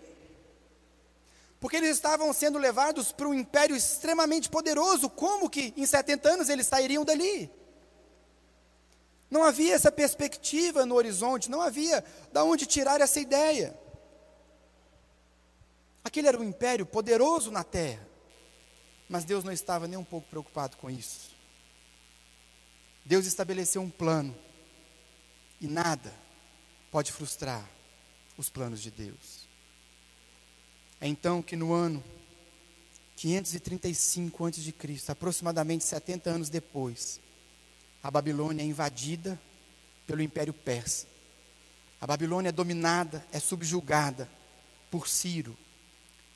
[1.59, 5.09] Porque eles estavam sendo levados para um império extremamente poderoso.
[5.09, 7.51] Como que em 70 anos eles sairiam dali?
[9.29, 13.77] Não havia essa perspectiva no horizonte, não havia de onde tirar essa ideia.
[16.03, 18.07] Aquele era um império poderoso na terra,
[19.07, 21.31] mas Deus não estava nem um pouco preocupado com isso.
[23.05, 24.35] Deus estabeleceu um plano
[25.59, 26.13] e nada
[26.91, 27.67] pode frustrar
[28.37, 29.47] os planos de Deus.
[30.99, 32.03] É então que no ano
[33.15, 37.19] 535 a.C., aproximadamente 70 anos depois,
[38.01, 39.39] a Babilônia é invadida
[40.07, 41.05] pelo Império Persa.
[41.99, 44.29] A Babilônia é dominada, é subjugada
[44.89, 45.55] por Ciro,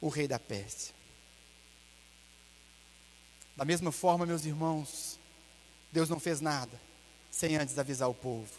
[0.01, 0.93] o rei da Pérsia.
[3.55, 5.19] Da mesma forma, meus irmãos,
[5.91, 6.79] Deus não fez nada
[7.31, 8.49] sem antes avisar o povo.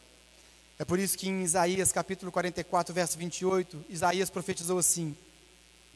[0.78, 5.16] É por isso que em Isaías capítulo 44, verso 28, Isaías profetizou assim,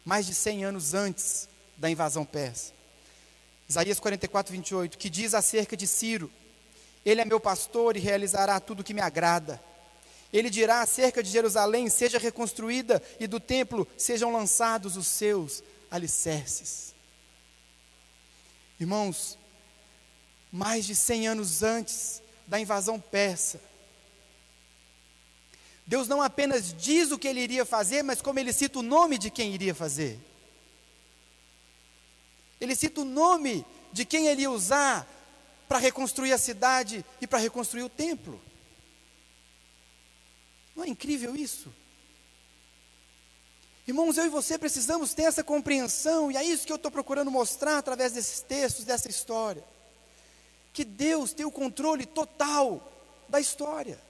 [0.04, 2.72] mais de 100 anos antes da invasão persa.
[3.68, 6.30] Isaías 44, 28, que diz acerca de Ciro:
[7.04, 9.62] ele é meu pastor e realizará tudo o que me agrada.
[10.32, 16.94] Ele dirá acerca de Jerusalém: seja reconstruída, e do templo sejam lançados os seus alicerces.
[18.78, 19.38] Irmãos,
[20.50, 23.60] mais de cem anos antes da invasão persa,
[25.86, 29.18] Deus não apenas diz o que ele iria fazer, mas como ele cita o nome
[29.18, 30.20] de quem iria fazer.
[32.60, 35.04] Ele cita o nome de quem ele ia usar
[35.68, 38.40] para reconstruir a cidade e para reconstruir o templo.
[40.80, 41.70] Não é incrível isso?
[43.86, 47.30] Irmãos, eu e você precisamos ter essa compreensão, e é isso que eu estou procurando
[47.30, 49.62] mostrar através desses textos, dessa história.
[50.72, 52.90] Que Deus tem o controle total
[53.28, 54.00] da história.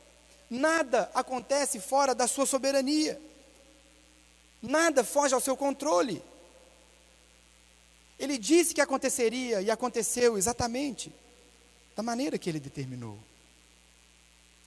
[0.49, 3.21] Nada acontece fora da sua soberania.
[4.63, 6.23] Nada foge ao seu controle.
[8.17, 11.13] Ele disse que aconteceria e aconteceu exatamente
[11.97, 13.19] da maneira que ele determinou.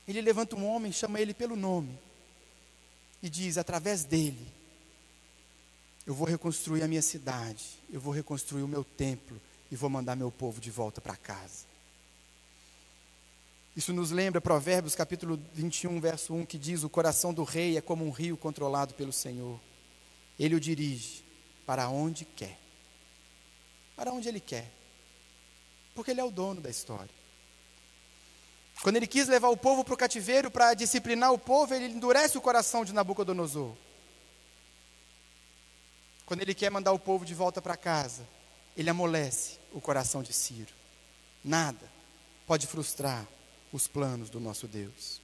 [0.07, 1.97] Ele levanta um homem, chama ele pelo nome
[3.21, 4.47] e diz: através dele,
[6.05, 9.39] eu vou reconstruir a minha cidade, eu vou reconstruir o meu templo
[9.71, 11.65] e vou mandar meu povo de volta para casa.
[13.75, 17.81] Isso nos lembra Provérbios capítulo 21, verso 1, que diz: O coração do rei é
[17.81, 19.59] como um rio controlado pelo Senhor.
[20.37, 21.23] Ele o dirige
[21.65, 22.59] para onde quer.
[23.95, 24.71] Para onde ele quer.
[25.95, 27.22] Porque ele é o dono da história.
[28.83, 32.37] Quando ele quis levar o povo para o cativeiro para disciplinar o povo, ele endurece
[32.37, 33.73] o coração de Nabucodonosor.
[36.25, 38.27] Quando ele quer mandar o povo de volta para casa,
[38.75, 40.73] ele amolece o coração de Ciro.
[41.41, 41.89] Nada
[42.45, 43.25] pode frustrar
[43.71, 45.21] os planos do nosso Deus.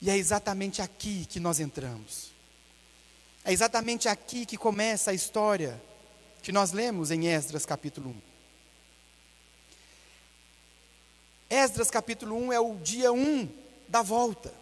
[0.00, 2.30] E é exatamente aqui que nós entramos.
[3.44, 5.82] É exatamente aqui que começa a história
[6.40, 8.33] que nós lemos em Esdras capítulo 1.
[11.54, 13.48] Esdras capítulo 1 é o dia 1
[13.86, 14.52] da volta.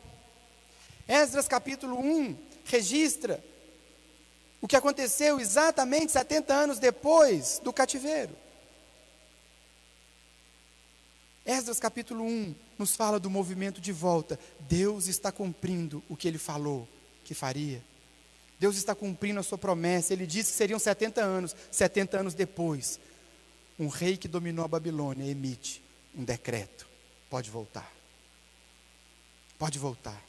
[1.08, 3.42] Esdras capítulo 1 registra
[4.60, 8.36] o que aconteceu exatamente 70 anos depois do cativeiro.
[11.46, 14.38] Esdras capítulo 1 nos fala do movimento de volta.
[14.60, 16.86] Deus está cumprindo o que ele falou
[17.24, 17.82] que faria.
[18.60, 20.12] Deus está cumprindo a sua promessa.
[20.12, 21.56] Ele disse que seriam 70 anos.
[21.70, 23.00] 70 anos depois,
[23.78, 25.82] um rei que dominou a Babilônia emite
[26.14, 26.86] um decreto:
[27.28, 27.90] pode voltar.
[29.58, 30.22] Pode voltar.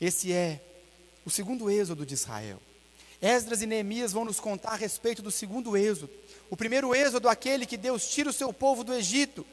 [0.00, 0.60] Esse é
[1.24, 2.60] o segundo êxodo de Israel.
[3.20, 6.10] Esdras e Neemias vão nos contar a respeito do segundo êxodo.
[6.48, 9.46] O primeiro êxodo, aquele que Deus tira o seu povo do Egito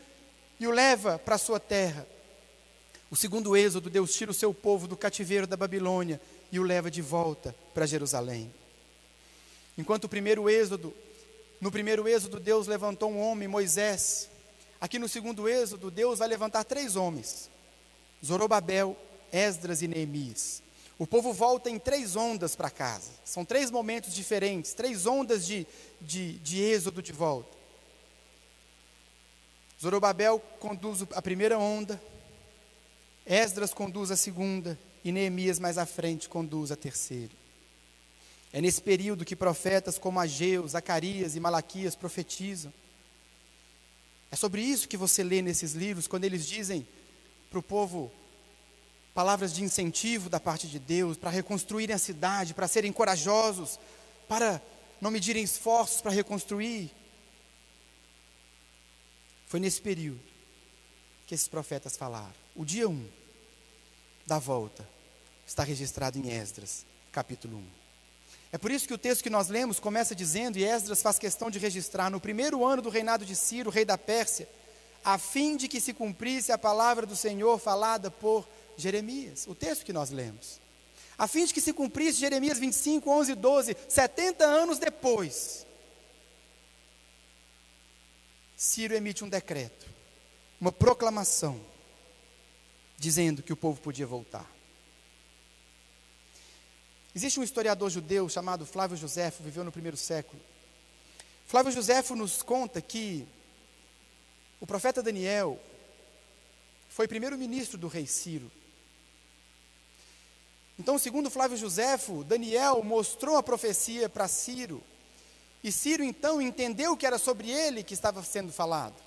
[0.60, 2.08] e o leva para a sua terra.
[3.12, 6.20] O segundo êxodo, Deus tira o seu povo do cativeiro da Babilônia
[6.52, 8.54] e o leva de volta para Jerusalém.
[9.78, 10.94] Enquanto o primeiro êxodo,
[11.60, 14.30] no primeiro êxodo, Deus levantou um homem, Moisés,
[14.80, 17.50] Aqui no segundo êxodo, Deus vai levantar três homens:
[18.24, 18.96] Zorobabel,
[19.32, 20.62] Esdras e Neemias.
[21.00, 23.12] O povo volta em três ondas para casa.
[23.24, 25.68] São três momentos diferentes, três ondas de,
[26.02, 27.56] de, de êxodo de volta.
[29.80, 32.02] Zorobabel conduz a primeira onda,
[33.26, 37.32] Esdras conduz a segunda, e Neemias mais à frente conduz a terceira.
[38.52, 42.74] É nesse período que profetas como Ageu, Zacarias e Malaquias profetizam.
[44.32, 46.88] É sobre isso que você lê nesses livros, quando eles dizem
[47.50, 48.12] para o povo
[49.14, 53.80] palavras de incentivo da parte de Deus, para reconstruírem a cidade, para serem corajosos,
[54.28, 54.62] para
[55.02, 56.92] não medirem esforços para reconstruir.
[59.48, 60.20] Foi nesse período
[61.26, 62.36] que esses profetas falaram.
[62.56, 63.10] O dia 1
[64.26, 64.88] da volta
[65.46, 67.87] está registrado em Esdras, capítulo 1.
[68.52, 71.50] É por isso que o texto que nós lemos começa dizendo, e Esdras faz questão
[71.50, 74.48] de registrar, no primeiro ano do reinado de Ciro, rei da Pérsia,
[75.04, 79.46] a fim de que se cumprisse a palavra do Senhor falada por Jeremias.
[79.48, 80.60] O texto que nós lemos.
[81.18, 85.66] A fim de que se cumprisse Jeremias 25, 11 e 12, 70 anos depois.
[88.56, 89.86] Ciro emite um decreto,
[90.60, 91.60] uma proclamação,
[92.98, 94.57] dizendo que o povo podia voltar.
[97.18, 100.40] Existe um historiador judeu chamado Flávio Joséfo, viveu no primeiro século.
[101.48, 103.28] Flávio Joséfo nos conta que
[104.60, 105.60] o profeta Daniel
[106.88, 108.52] foi primeiro-ministro do rei Ciro.
[110.78, 114.84] Então, segundo Flávio Joséfo, Daniel mostrou a profecia para Ciro
[115.64, 119.02] e Ciro então entendeu que era sobre ele que estava sendo falado.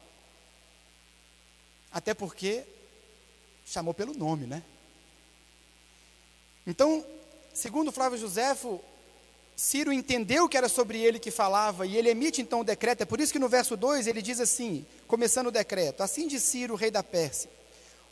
[1.93, 2.65] Até porque
[3.65, 4.65] chamou pelo nome, né?
[6.67, 7.07] Então,
[7.61, 8.81] segundo Flávio Joséfo,
[9.55, 13.03] Ciro entendeu que era sobre ele que falava e ele emite então o decreto.
[13.03, 16.43] É por isso que no verso 2 ele diz assim, começando o decreto: Assim diz
[16.43, 17.51] Ciro, rei da Pérsia: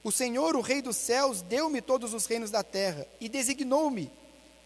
[0.04, 4.12] O Senhor, o rei dos céus, deu-me todos os reinos da terra e designou-me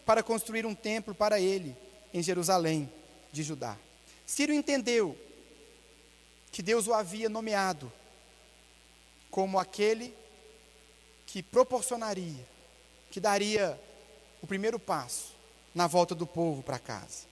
[0.05, 1.73] para construir um templo para ele
[2.13, 2.91] em Jerusalém
[3.31, 3.77] de Judá.
[4.25, 5.17] Ciro entendeu
[6.51, 7.91] que Deus o havia nomeado
[9.31, 10.13] como aquele
[11.25, 12.45] que proporcionaria,
[13.09, 13.79] que daria
[14.43, 15.33] o primeiro passo
[15.73, 17.23] na volta do povo para casa.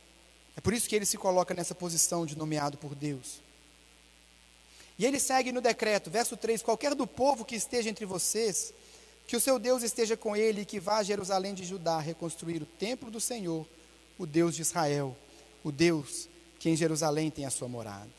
[0.56, 3.42] É por isso que ele se coloca nessa posição de nomeado por Deus.
[4.98, 8.74] E ele segue no decreto, verso 3: Qualquer do povo que esteja entre vocês,
[9.28, 12.62] que o seu Deus esteja com ele e que vá a Jerusalém de Judá reconstruir
[12.64, 13.68] o templo do Senhor,
[14.18, 15.16] o Deus de Israel,
[15.64, 18.10] o Deus que em Jerusalém tem a sua morada.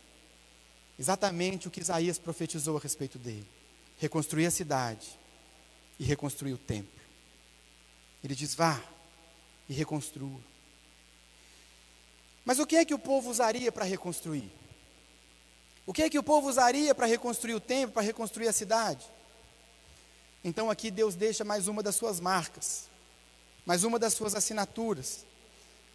[0.99, 3.47] Exatamente o que Isaías profetizou a respeito dele:
[3.99, 5.19] reconstruir a cidade
[5.99, 7.02] e reconstruir o templo.
[8.23, 8.81] Ele diz: vá
[9.69, 10.41] e reconstrua.
[12.45, 14.51] Mas o que é que o povo usaria para reconstruir?
[15.87, 19.05] O que é que o povo usaria para reconstruir o templo, para reconstruir a cidade?
[20.45, 22.89] Então aqui Deus deixa mais uma das suas marcas,
[23.65, 25.25] mais uma das suas assinaturas.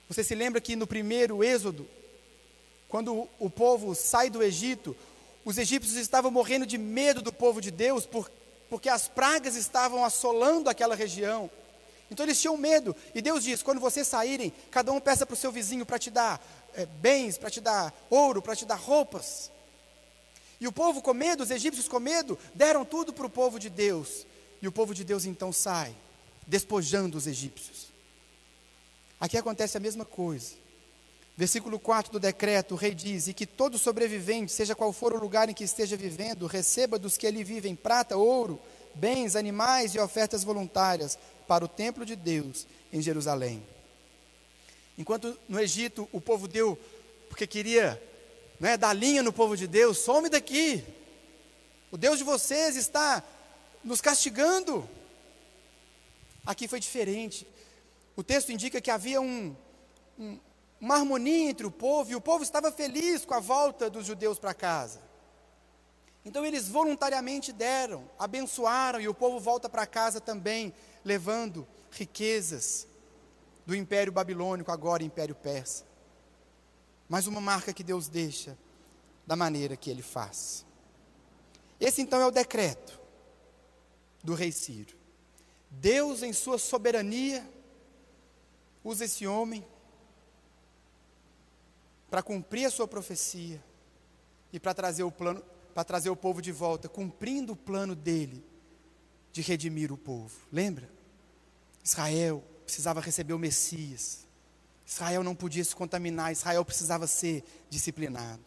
[0.08, 1.88] Você se lembra que no primeiro Êxodo,
[2.88, 4.96] quando o povo sai do Egito,
[5.44, 8.32] os egípcios estavam morrendo de medo do povo de Deus, por,
[8.70, 11.50] porque as pragas estavam assolando aquela região.
[12.10, 12.96] Então eles tinham medo.
[13.14, 16.10] E Deus diz: quando vocês saírem, cada um peça para o seu vizinho para te
[16.10, 16.42] dar
[16.74, 19.52] é, bens, para te dar ouro, para te dar roupas.
[20.60, 23.70] E o povo com medo, os egípcios com medo, deram tudo para o povo de
[23.70, 24.26] Deus.
[24.62, 25.96] E o povo de Deus então sai,
[26.48, 27.88] despojando os egípcios.
[29.20, 30.56] Aqui acontece a mesma coisa.
[31.36, 35.20] Versículo 4 do decreto, o rei diz: E que todo sobrevivente, seja qual for o
[35.20, 38.60] lugar em que esteja vivendo, receba dos que ali vivem prata, ouro,
[38.96, 43.66] bens, animais e ofertas voluntárias para o templo de Deus em Jerusalém.
[44.98, 46.78] Enquanto no Egito o povo deu,
[47.30, 48.02] porque queria
[48.60, 50.84] né, dar linha no povo de Deus, some daqui.
[51.92, 53.24] O Deus de vocês está
[53.84, 54.88] nos castigando.
[56.46, 57.48] Aqui foi diferente.
[58.16, 59.56] O texto indica que havia um,
[60.18, 60.40] um,
[60.82, 64.40] uma harmonia entre o povo, e o povo estava feliz com a volta dos judeus
[64.40, 65.00] para casa.
[66.26, 70.74] Então eles voluntariamente deram, abençoaram, e o povo volta para casa também,
[71.08, 72.86] levando riquezas
[73.66, 75.86] do Império Babilônico, agora Império Persa.
[77.08, 78.58] Mais uma marca que Deus deixa
[79.26, 80.66] da maneira que ele faz.
[81.80, 83.00] Esse então é o decreto
[84.22, 84.96] do rei Ciro.
[85.72, 87.48] Deus, em sua soberania,
[88.84, 89.66] usa esse homem
[92.10, 93.64] para cumprir a sua profecia
[94.52, 95.42] e para trazer o plano,
[95.74, 98.44] para trazer o povo de volta, cumprindo o plano dele
[99.32, 100.36] de redimir o povo.
[100.52, 100.97] Lembra?
[101.88, 104.28] Israel precisava receber o Messias.
[104.86, 108.42] Israel não podia se contaminar, Israel precisava ser disciplinado.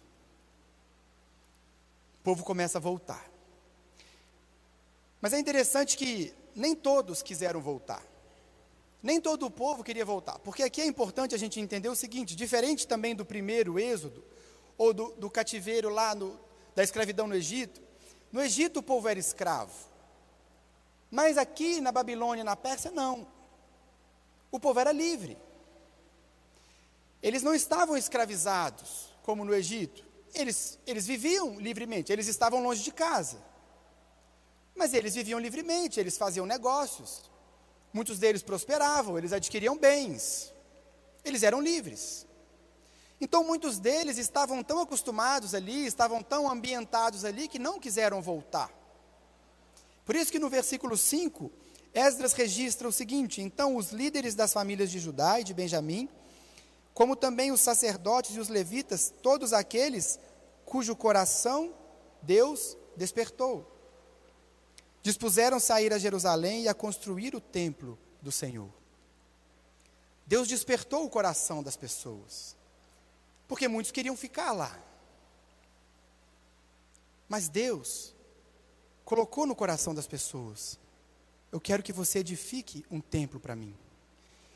[2.20, 3.30] O povo começa a voltar.
[5.22, 8.02] Mas é interessante que nem todos quiseram voltar.
[9.02, 12.36] Nem todo o povo queria voltar, porque aqui é importante a gente entender o seguinte:
[12.36, 14.22] diferente também do primeiro êxodo,
[14.76, 16.38] ou do, do cativeiro lá no,
[16.74, 17.80] da escravidão no Egito,
[18.30, 19.72] no Egito o povo era escravo,
[21.10, 23.26] mas aqui na Babilônia, na Pérsia, não.
[24.50, 25.36] O povo era livre.
[27.22, 30.04] Eles não estavam escravizados, como no Egito.
[30.32, 33.38] Eles, eles viviam livremente, eles estavam longe de casa.
[34.74, 37.30] Mas eles viviam livremente, eles faziam negócios.
[37.92, 40.54] Muitos deles prosperavam, eles adquiriam bens.
[41.24, 42.26] Eles eram livres.
[43.20, 48.79] Então muitos deles estavam tão acostumados ali, estavam tão ambientados ali, que não quiseram voltar.
[50.10, 51.52] Por isso que no versículo 5,
[51.94, 56.08] Esdras registra o seguinte: Então os líderes das famílias de Judá e de Benjamim,
[56.92, 60.18] como também os sacerdotes e os levitas, todos aqueles
[60.64, 61.72] cujo coração
[62.22, 63.64] Deus despertou,
[65.00, 68.68] dispuseram-se a ir a Jerusalém e a construir o templo do Senhor.
[70.26, 72.56] Deus despertou o coração das pessoas,
[73.46, 74.76] porque muitos queriam ficar lá.
[77.28, 78.12] Mas Deus
[79.10, 80.78] colocou no coração das pessoas:
[81.50, 83.74] eu quero que você edifique um templo para mim.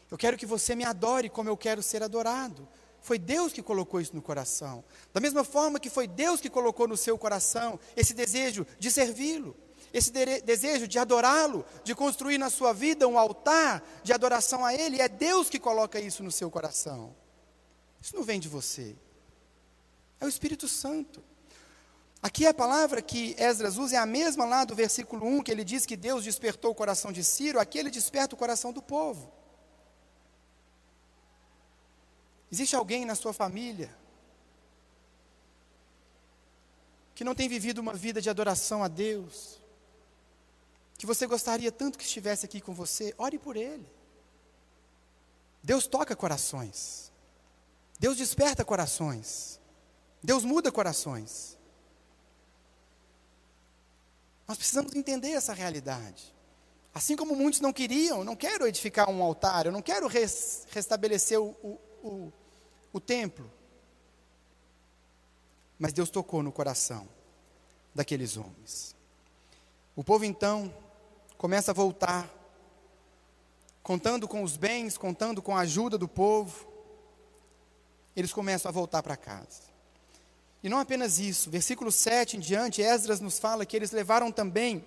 [0.09, 2.68] Eu quero que você me adore como eu quero ser adorado.
[3.00, 4.84] Foi Deus que colocou isso no coração.
[5.12, 9.57] Da mesma forma que foi Deus que colocou no seu coração esse desejo de servi-lo,
[9.92, 14.72] esse de desejo de adorá-lo, de construir na sua vida um altar de adoração a
[14.72, 15.02] Ele.
[15.02, 17.12] É Deus que coloca isso no seu coração.
[18.00, 18.94] Isso não vem de você.
[20.20, 21.34] É o Espírito Santo.
[22.25, 25.62] Aqui a palavra que Esdras usa é a mesma lá do versículo 1, que ele
[25.62, 29.31] diz que Deus despertou o coração de Ciro, aqui ele desperta o coração do povo.
[32.51, 33.95] Existe alguém na sua família
[37.14, 39.61] que não tem vivido uma vida de adoração a Deus,
[40.97, 43.87] que você gostaria tanto que estivesse aqui com você, ore por ele.
[45.62, 47.12] Deus toca corações,
[48.01, 49.61] Deus desperta corações,
[50.22, 51.62] Deus muda corações.
[54.47, 56.34] Nós precisamos entender essa realidade.
[56.95, 61.40] Assim como muitos não queriam, não quero edificar um altar, eu não quero res, restabelecer
[61.40, 62.32] o, o, o,
[62.92, 63.51] o templo.
[65.78, 67.09] Mas Deus tocou no coração
[67.95, 68.95] daqueles homens.
[69.97, 70.72] O povo então
[71.36, 72.30] começa a voltar,
[73.82, 76.66] contando com os bens, contando com a ajuda do povo,
[78.14, 79.74] eles começam a voltar para casa.
[80.65, 84.83] E não apenas isso, versículo 7 em diante, Esdras nos fala que eles levaram também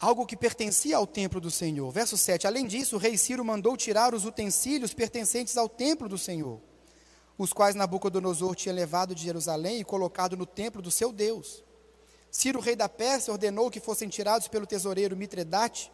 [0.00, 1.90] algo que pertencia ao templo do Senhor.
[1.90, 6.16] Verso 7: Além disso, o rei Ciro mandou tirar os utensílios pertencentes ao templo do
[6.16, 6.58] Senhor,
[7.36, 11.62] os quais Nabucodonosor tinha levado de Jerusalém e colocado no templo do seu Deus.
[12.30, 15.92] Ciro, rei da Pérsia, ordenou que fossem tirados pelo tesoureiro Mitredate,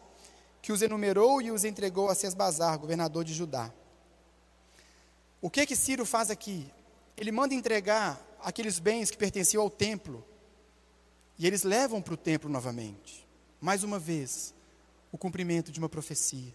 [0.61, 3.69] que os enumerou e os entregou a Sesbazar, governador de Judá.
[5.41, 6.71] O que que Ciro faz aqui?
[7.17, 10.25] Ele manda entregar aqueles bens que pertenciam ao templo.
[11.37, 13.27] E eles levam para o templo novamente.
[13.59, 14.53] Mais uma vez,
[15.11, 16.53] o cumprimento de uma profecia.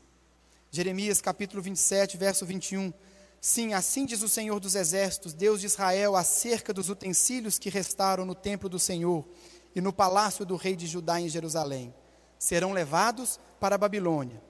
[0.70, 2.92] Jeremias capítulo 27, verso 21.
[3.40, 8.24] Sim, assim diz o Senhor dos Exércitos, Deus de Israel, acerca dos utensílios que restaram
[8.24, 9.24] no templo do Senhor
[9.74, 11.94] e no palácio do rei de Judá em Jerusalém.
[12.38, 14.42] Serão levados para a Babilônia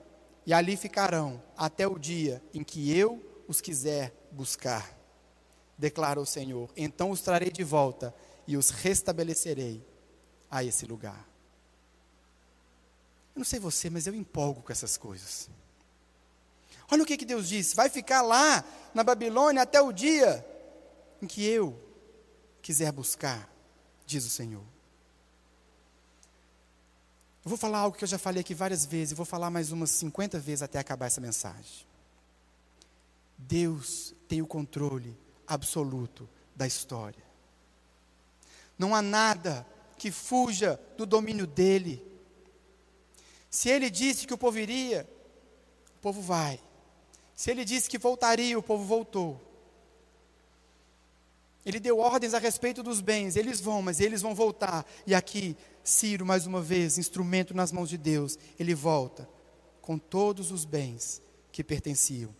[0.45, 4.96] e ali ficarão até o dia em que eu os quiser buscar
[5.77, 6.69] declara o Senhor.
[6.75, 8.13] Então os trarei de volta
[8.47, 9.85] e os restabelecerei
[10.49, 11.27] a esse lugar.
[13.35, 15.49] Eu não sei você, mas eu empolgo com essas coisas.
[16.89, 18.63] Olha o que, que Deus disse: vai ficar lá
[18.93, 20.45] na Babilônia até o dia
[21.21, 21.79] em que eu
[22.61, 23.49] quiser buscar,
[24.05, 24.63] diz o Senhor.
[27.45, 29.71] Eu vou falar algo que eu já falei aqui várias vezes, e vou falar mais
[29.71, 31.85] umas 50 vezes até acabar essa mensagem.
[33.37, 35.17] Deus tem o controle
[35.47, 37.23] absoluto da história.
[38.77, 39.65] Não há nada
[39.97, 42.03] que fuja do domínio dele.
[43.49, 45.09] Se ele disse que o povo iria,
[45.95, 46.59] o povo vai.
[47.35, 49.41] Se ele disse que voltaria, o povo voltou.
[51.65, 54.85] Ele deu ordens a respeito dos bens, eles vão, mas eles vão voltar.
[55.05, 59.27] E aqui, Ciro, mais uma vez, instrumento nas mãos de Deus, ele volta
[59.81, 61.21] com todos os bens
[61.51, 62.33] que pertenciam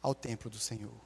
[0.00, 1.04] ao templo do Senhor.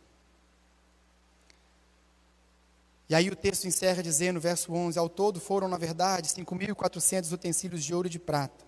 [3.08, 7.82] E aí o texto encerra dizendo, verso 11: Ao todo foram, na verdade, 5.400 utensílios
[7.82, 8.66] de ouro e de prata.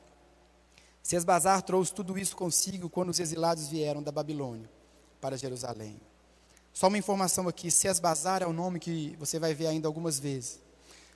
[1.02, 4.70] Sesbazar trouxe tudo isso consigo quando os exilados vieram da Babilônia
[5.20, 6.00] para Jerusalém.
[6.72, 10.60] Só uma informação aqui: Sesbazar é o nome que você vai ver ainda algumas vezes.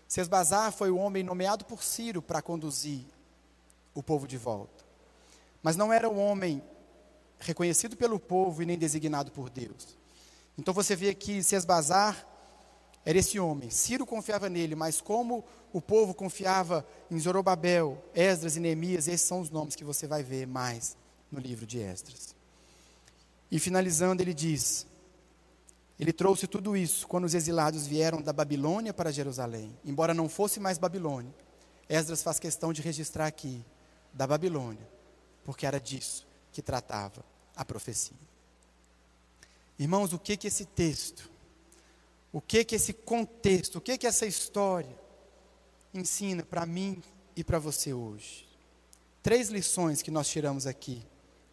[0.07, 3.05] Sesbazar foi o homem nomeado por Ciro para conduzir
[3.95, 4.85] o povo de volta.
[5.62, 6.62] Mas não era o homem
[7.39, 9.97] reconhecido pelo povo e nem designado por Deus.
[10.59, 12.34] Então você vê aqui Sesbazar
[13.05, 13.70] era esse homem.
[13.70, 19.40] Ciro confiava nele, mas como o povo confiava em Zorobabel, Esdras e Neemias, esses são
[19.40, 20.96] os nomes que você vai ver mais
[21.30, 22.34] no livro de Esdras.
[23.50, 24.86] E finalizando, ele diz:
[25.98, 30.59] Ele trouxe tudo isso quando os exilados vieram da Babilônia para Jerusalém, embora não fosse
[30.59, 31.34] mais Babilônia.
[31.88, 33.62] Esdras faz questão de registrar aqui,
[34.12, 34.88] da Babilônia,
[35.44, 37.22] porque era disso que tratava
[37.55, 38.16] a profecia.
[39.78, 41.30] Irmãos, o que que esse texto,
[42.35, 44.99] o que que esse contexto, o que que essa história
[45.95, 47.01] ensina para mim
[47.37, 48.45] e para você hoje?
[49.22, 51.07] Três lições que nós tiramos aqui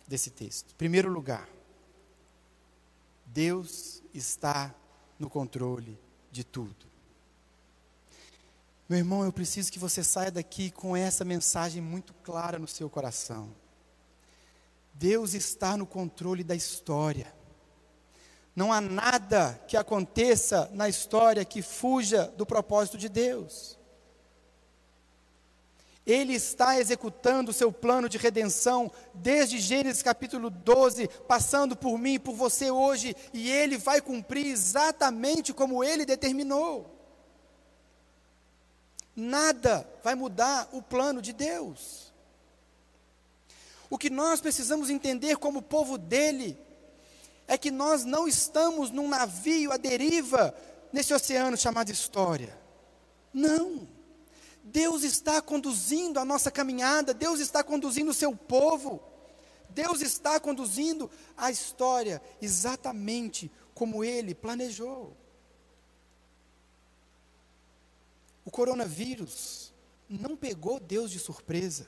[0.07, 0.73] desse texto.
[0.73, 1.47] Primeiro lugar,
[3.27, 4.73] Deus está
[5.19, 5.99] no controle
[6.31, 6.87] de tudo.
[8.89, 12.89] Meu irmão, eu preciso que você saia daqui com essa mensagem muito clara no seu
[12.89, 13.53] coração.
[14.95, 17.31] Deus está no controle da história.
[18.55, 23.79] Não há nada que aconteça na história que fuja do propósito de Deus.
[26.05, 32.15] Ele está executando o seu plano de redenção desde Gênesis capítulo 12, passando por mim
[32.15, 36.97] e por você hoje, e ele vai cumprir exatamente como ele determinou.
[39.15, 42.11] Nada vai mudar o plano de Deus.
[43.89, 46.57] O que nós precisamos entender como povo dele
[47.51, 50.55] é que nós não estamos num navio à deriva
[50.93, 52.57] nesse oceano chamado história.
[53.33, 53.89] Não.
[54.63, 59.03] Deus está conduzindo a nossa caminhada, Deus está conduzindo o seu povo,
[59.69, 65.13] Deus está conduzindo a história exatamente como Ele planejou.
[68.45, 69.73] O coronavírus
[70.07, 71.85] não pegou Deus de surpresa.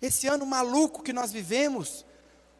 [0.00, 2.04] Esse ano maluco que nós vivemos,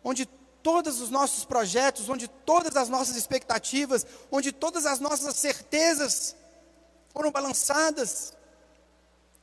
[0.04, 0.26] onde
[0.62, 6.36] todos os nossos projetos, onde todas as nossas expectativas, onde todas as nossas certezas
[7.12, 8.32] foram balançadas.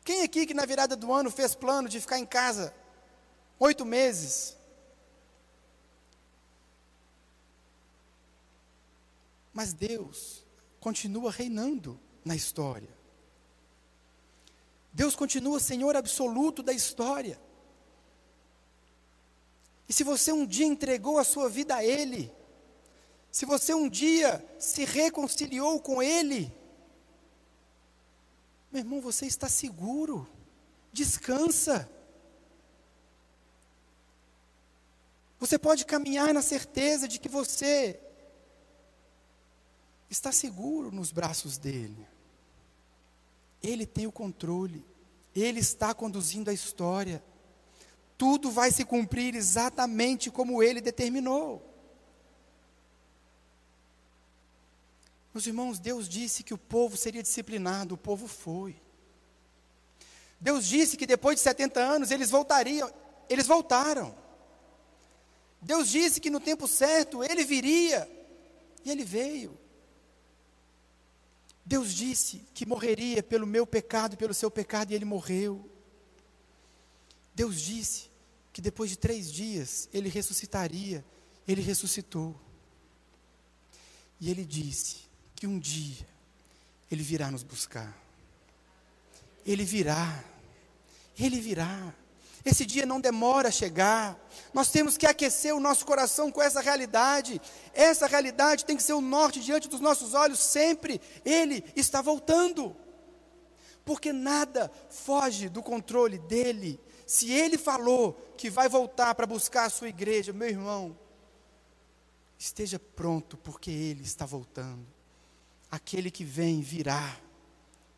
[0.03, 2.73] Quem aqui que na virada do ano fez plano de ficar em casa
[3.59, 4.57] oito meses?
[9.53, 10.45] Mas Deus
[10.79, 12.89] continua reinando na história.
[14.93, 17.39] Deus continua Senhor absoluto da história.
[19.89, 22.31] E se você um dia entregou a sua vida a Ele,
[23.31, 26.53] se você um dia se reconciliou com Ele,
[28.71, 30.29] meu irmão, você está seguro.
[30.93, 31.89] Descansa.
[35.39, 37.99] Você pode caminhar na certeza de que você
[40.09, 42.07] está seguro nos braços dele.
[43.61, 44.85] Ele tem o controle.
[45.35, 47.23] Ele está conduzindo a história.
[48.19, 51.65] Tudo vai se cumprir exatamente como ele determinou.
[55.33, 58.75] Meus irmãos, Deus disse que o povo seria disciplinado, o povo foi.
[60.37, 62.91] Deus disse que depois de 70 anos eles voltariam,
[63.29, 64.13] eles voltaram.
[65.61, 68.05] Deus disse que no tempo certo ele viria,
[68.83, 69.57] e ele veio.
[71.65, 75.65] Deus disse que morreria pelo meu pecado e pelo seu pecado, e ele morreu.
[77.33, 78.08] Deus disse
[78.51, 81.03] que depois de três dias ele ressuscitaria,
[81.47, 82.35] ele ressuscitou.
[84.19, 86.05] E ele disse que um dia
[86.91, 87.95] Ele virá nos buscar.
[89.45, 90.23] Ele virá.
[91.17, 91.93] Ele virá.
[92.43, 94.19] Esse dia não demora a chegar.
[94.53, 97.41] Nós temos que aquecer o nosso coração com essa realidade.
[97.73, 100.99] Essa realidade tem que ser o norte diante dos nossos olhos sempre.
[101.23, 102.75] Ele está voltando.
[103.85, 106.79] Porque nada foge do controle dele.
[107.09, 110.95] Se ele falou que vai voltar para buscar a sua igreja, meu irmão,
[112.37, 114.85] esteja pronto, porque ele está voltando.
[115.71, 117.19] Aquele que vem virá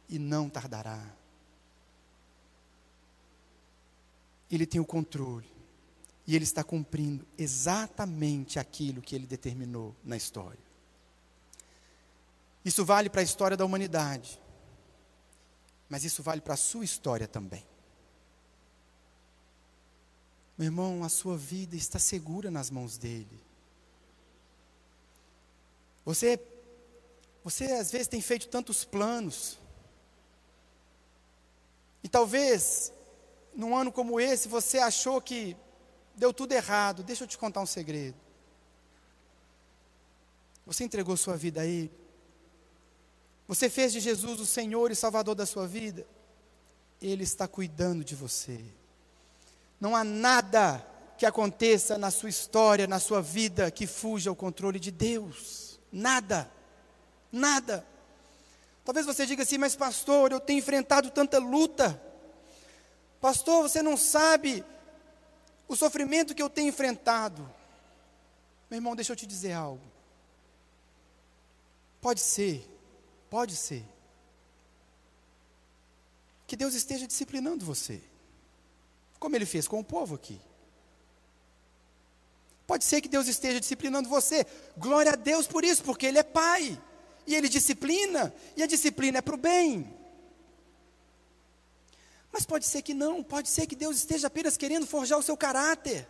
[0.08, 1.14] e não tardará.
[4.50, 5.52] Ele tem o controle
[6.26, 10.64] e ele está cumprindo exatamente aquilo que ele determinou na história.
[12.64, 14.42] Isso vale para a história da humanidade,
[15.90, 17.70] mas isso vale para a sua história também.
[20.62, 23.42] Meu irmão, a sua vida está segura nas mãos dele.
[26.06, 26.40] Você
[27.44, 29.58] você às vezes tem feito tantos planos.
[32.04, 32.94] E talvez,
[33.56, 35.58] num ano como esse, você achou que
[36.16, 37.02] deu tudo errado.
[37.02, 38.20] Deixa eu te contar um segredo.
[40.64, 41.92] Você entregou sua vida a Ele.
[43.48, 46.06] Você fez de Jesus o Senhor e Salvador da sua vida.
[47.02, 48.80] Ele está cuidando de você.
[49.82, 50.86] Não há nada
[51.18, 55.80] que aconteça na sua história, na sua vida, que fuja ao controle de Deus.
[55.92, 56.50] Nada.
[57.32, 57.84] Nada.
[58.86, 62.00] Talvez você diga assim, mas pastor, eu tenho enfrentado tanta luta.
[63.20, 64.64] Pastor, você não sabe
[65.68, 67.42] o sofrimento que eu tenho enfrentado.
[68.70, 69.82] Meu irmão, deixa eu te dizer algo.
[72.00, 72.68] Pode ser,
[73.30, 73.86] pode ser,
[76.46, 78.02] que Deus esteja disciplinando você,
[79.22, 80.42] como Ele fez com o povo aqui.
[82.66, 84.44] Pode ser que Deus esteja disciplinando você.
[84.76, 86.82] Glória a Deus por isso, porque Ele é Pai.
[87.28, 89.96] E Ele disciplina, e a disciplina é para o bem.
[92.32, 95.38] Mas pode ser que não, pode ser que Deus esteja apenas querendo forjar o seu
[95.38, 96.08] caráter.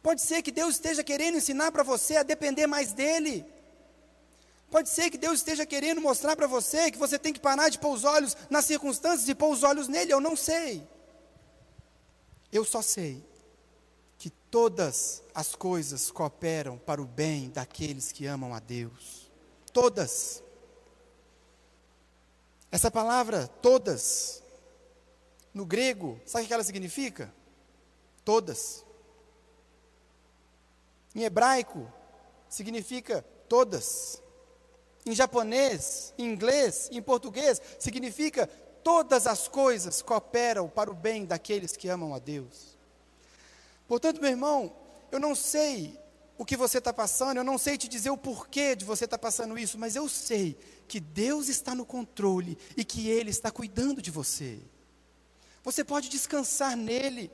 [0.00, 3.44] Pode ser que Deus esteja querendo ensinar para você a depender mais dEle.
[4.70, 7.80] Pode ser que Deus esteja querendo mostrar para você que você tem que parar de
[7.80, 10.12] pôr os olhos nas circunstâncias e pôr os olhos nele.
[10.12, 10.86] Eu não sei.
[12.56, 13.22] Eu só sei
[14.16, 19.30] que todas as coisas cooperam para o bem daqueles que amam a Deus.
[19.74, 20.42] Todas.
[22.72, 24.42] Essa palavra, todas,
[25.52, 27.30] no grego, sabe o que ela significa?
[28.24, 28.82] Todas.
[31.14, 31.92] Em hebraico,
[32.48, 34.22] significa todas.
[35.04, 38.48] Em japonês, em inglês, em português, significa
[38.86, 42.78] todas as coisas cooperam para o bem daqueles que amam a Deus.
[43.88, 44.72] Portanto, meu irmão,
[45.10, 45.98] eu não sei
[46.38, 49.18] o que você está passando, eu não sei te dizer o porquê de você estar
[49.18, 50.56] tá passando isso, mas eu sei
[50.86, 54.56] que Deus está no controle e que Ele está cuidando de você.
[55.64, 57.28] Você pode descansar nele.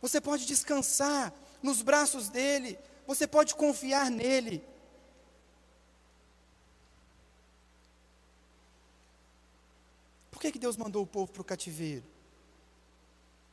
[0.00, 1.30] Você pode descansar
[1.62, 2.78] nos braços dele.
[3.06, 4.64] Você pode confiar nele.
[10.44, 12.04] Que, que Deus mandou o povo para o cativeiro?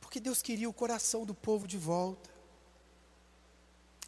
[0.00, 2.30] Porque Deus queria o coração do povo de volta.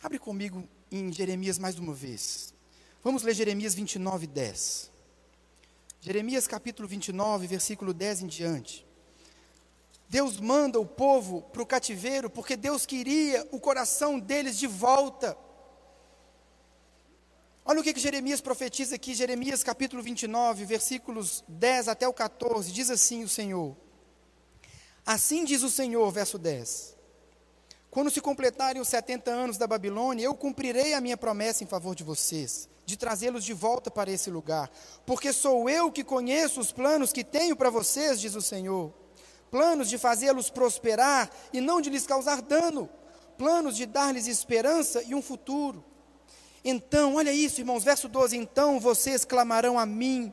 [0.02, 2.52] Abre comigo em Jeremias mais uma vez.
[3.02, 4.90] Vamos ler Jeremias 29, 10.
[6.02, 8.86] Jeremias capítulo 29, versículo 10 em diante.
[10.06, 15.36] Deus manda o povo para o cativeiro porque Deus queria o coração deles de volta.
[17.64, 22.70] Olha o que, que Jeremias profetiza aqui, Jeremias capítulo 29, versículos 10 até o 14,
[22.70, 23.74] diz assim o Senhor.
[25.06, 26.94] Assim diz o Senhor, verso 10:
[27.90, 31.94] Quando se completarem os 70 anos da Babilônia, eu cumprirei a minha promessa em favor
[31.94, 34.70] de vocês, de trazê-los de volta para esse lugar,
[35.06, 38.92] porque sou eu que conheço os planos que tenho para vocês, diz o Senhor
[39.54, 42.90] planos de fazê-los prosperar e não de lhes causar dano,
[43.38, 45.84] planos de dar-lhes esperança e um futuro.
[46.64, 50.32] Então, olha isso, irmãos, verso 12: Então vocês clamarão a mim,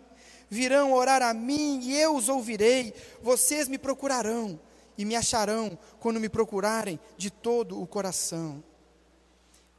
[0.49, 4.59] virão orar a mim e eu os ouvirei, vocês me procurarão
[4.97, 8.63] e me acharão quando me procurarem de todo o coração.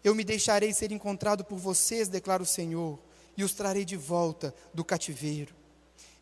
[0.04, 2.98] Eu me deixarei ser encontrado por vocês, declara o Senhor,
[3.36, 5.54] e os trarei de volta do cativeiro.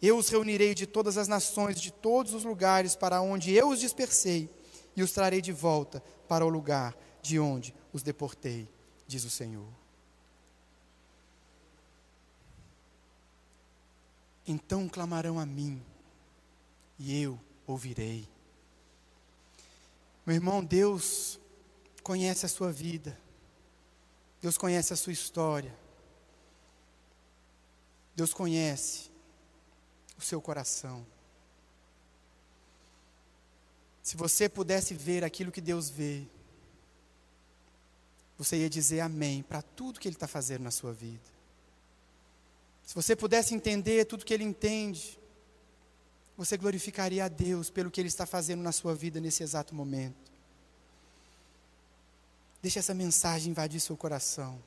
[0.02, 3.80] Eu os reunirei de todas as nações, de todos os lugares para onde eu os
[3.80, 4.50] dispersei,
[4.94, 8.68] e os trarei de volta para o lugar de onde os deportei,
[9.06, 9.79] diz o Senhor.
[14.50, 15.80] Então clamarão a mim,
[16.98, 17.38] e eu
[17.68, 18.28] ouvirei.
[20.26, 21.38] Meu irmão, Deus
[22.02, 23.16] conhece a sua vida,
[24.42, 25.72] Deus conhece a sua história,
[28.16, 29.08] Deus conhece
[30.18, 31.06] o seu coração.
[34.02, 36.26] Se você pudesse ver aquilo que Deus vê,
[38.36, 41.39] você ia dizer amém para tudo que Ele está fazendo na sua vida.
[42.90, 45.16] Se você pudesse entender tudo que Ele entende,
[46.36, 50.32] você glorificaria a Deus pelo que Ele está fazendo na sua vida nesse exato momento.
[52.60, 54.60] Deixe essa mensagem invadir seu coração.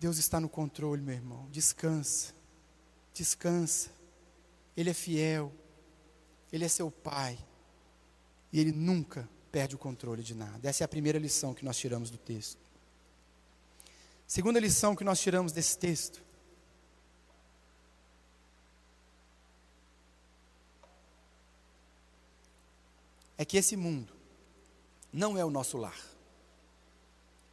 [0.00, 1.46] Deus está no controle, meu irmão.
[1.52, 2.32] Descansa.
[3.12, 3.90] Descansa.
[4.74, 5.52] Ele é fiel,
[6.50, 7.38] Ele é seu Pai,
[8.50, 10.66] e Ele nunca perde o controle de nada.
[10.66, 12.64] Essa é a primeira lição que nós tiramos do texto.
[14.26, 16.24] Segunda lição que nós tiramos desse texto.
[23.38, 24.12] É que esse mundo
[25.12, 25.98] não é o nosso lar.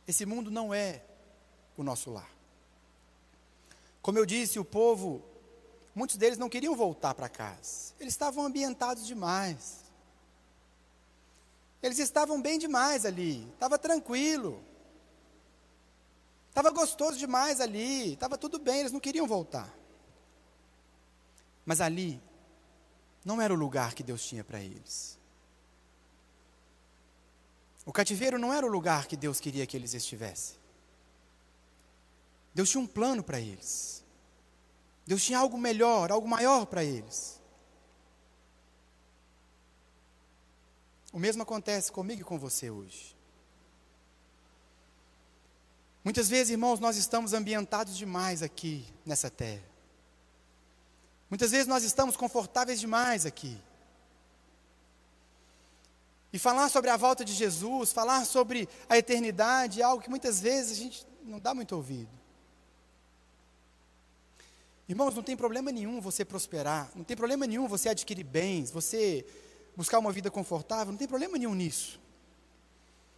[0.07, 1.03] Esse mundo não é
[1.77, 2.29] o nosso lar.
[4.01, 5.23] Como eu disse, o povo
[5.95, 7.93] Muitos deles não queriam voltar para casa.
[7.99, 9.83] Eles estavam ambientados demais.
[11.81, 13.47] Eles estavam bem demais ali.
[13.53, 14.63] Estava tranquilo.
[16.49, 18.13] Estava gostoso demais ali.
[18.13, 18.79] Estava tudo bem.
[18.79, 19.71] Eles não queriam voltar.
[21.63, 22.19] Mas ali
[23.23, 25.19] não era o lugar que Deus tinha para eles.
[27.85, 30.55] O cativeiro não era o lugar que Deus queria que eles estivessem.
[32.53, 34.03] Deus tinha um plano para eles.
[35.05, 37.41] Deus tinha algo melhor, algo maior para eles.
[41.11, 43.15] O mesmo acontece comigo e com você hoje.
[46.03, 49.63] Muitas vezes, irmãos, nós estamos ambientados demais aqui nessa terra.
[51.29, 53.57] Muitas vezes nós estamos confortáveis demais aqui.
[56.33, 60.41] E falar sobre a volta de Jesus, falar sobre a eternidade, é algo que muitas
[60.41, 62.09] vezes a gente não dá muito ouvido.
[64.89, 69.23] Irmãos, não tem problema nenhum você prosperar, não tem problema nenhum você adquirir bens, você
[69.75, 72.01] buscar uma vida confortável, não tem problema nenhum nisso.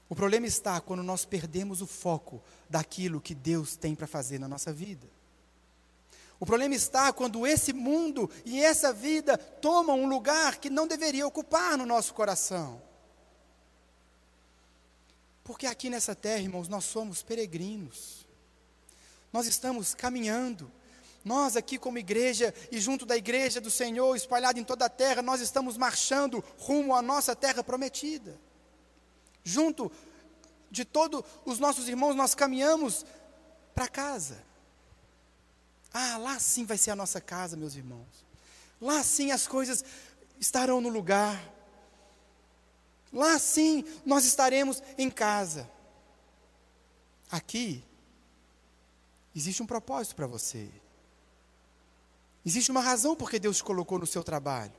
[0.10, 4.48] O problema está quando nós perdemos o foco daquilo que Deus tem para fazer na
[4.48, 5.08] nossa vida.
[6.38, 11.26] O problema está quando esse mundo e essa vida tomam um lugar que não deveria
[11.26, 12.85] ocupar no nosso coração.
[15.46, 18.28] Porque aqui nessa terra, irmãos, nós somos peregrinos.
[19.32, 20.70] Nós estamos caminhando.
[21.24, 25.22] Nós aqui como igreja e junto da igreja do Senhor, espalhada em toda a terra,
[25.22, 28.38] nós estamos marchando rumo à nossa terra prometida
[29.46, 29.92] junto
[30.70, 33.06] de todos os nossos irmãos, nós caminhamos
[33.74, 34.44] para casa.
[35.94, 38.26] Ah, lá sim vai ser a nossa casa, meus irmãos.
[38.82, 39.86] Lá sim as coisas
[40.40, 41.40] estarão no lugar.
[43.16, 45.72] Lá sim nós estaremos em casa.
[47.32, 47.82] Aqui
[49.34, 50.70] existe um propósito para você.
[52.46, 54.74] Existe uma razão porque Deus te colocou no seu trabalho.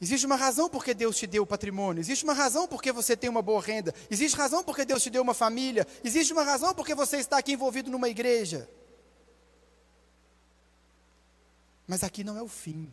[0.00, 3.40] Existe uma razão porque Deus te deu patrimônio, existe uma razão porque você tem uma
[3.40, 7.18] boa renda, existe razão porque Deus te deu uma família, existe uma razão porque você
[7.18, 8.68] está aqui envolvido numa igreja.
[11.86, 12.92] Mas aqui não é o fim.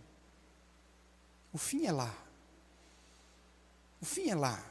[1.52, 2.14] O fim é lá.
[4.00, 4.71] O fim é lá.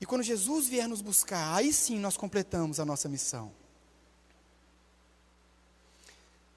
[0.00, 3.52] E quando Jesus vier nos buscar, aí sim nós completamos a nossa missão.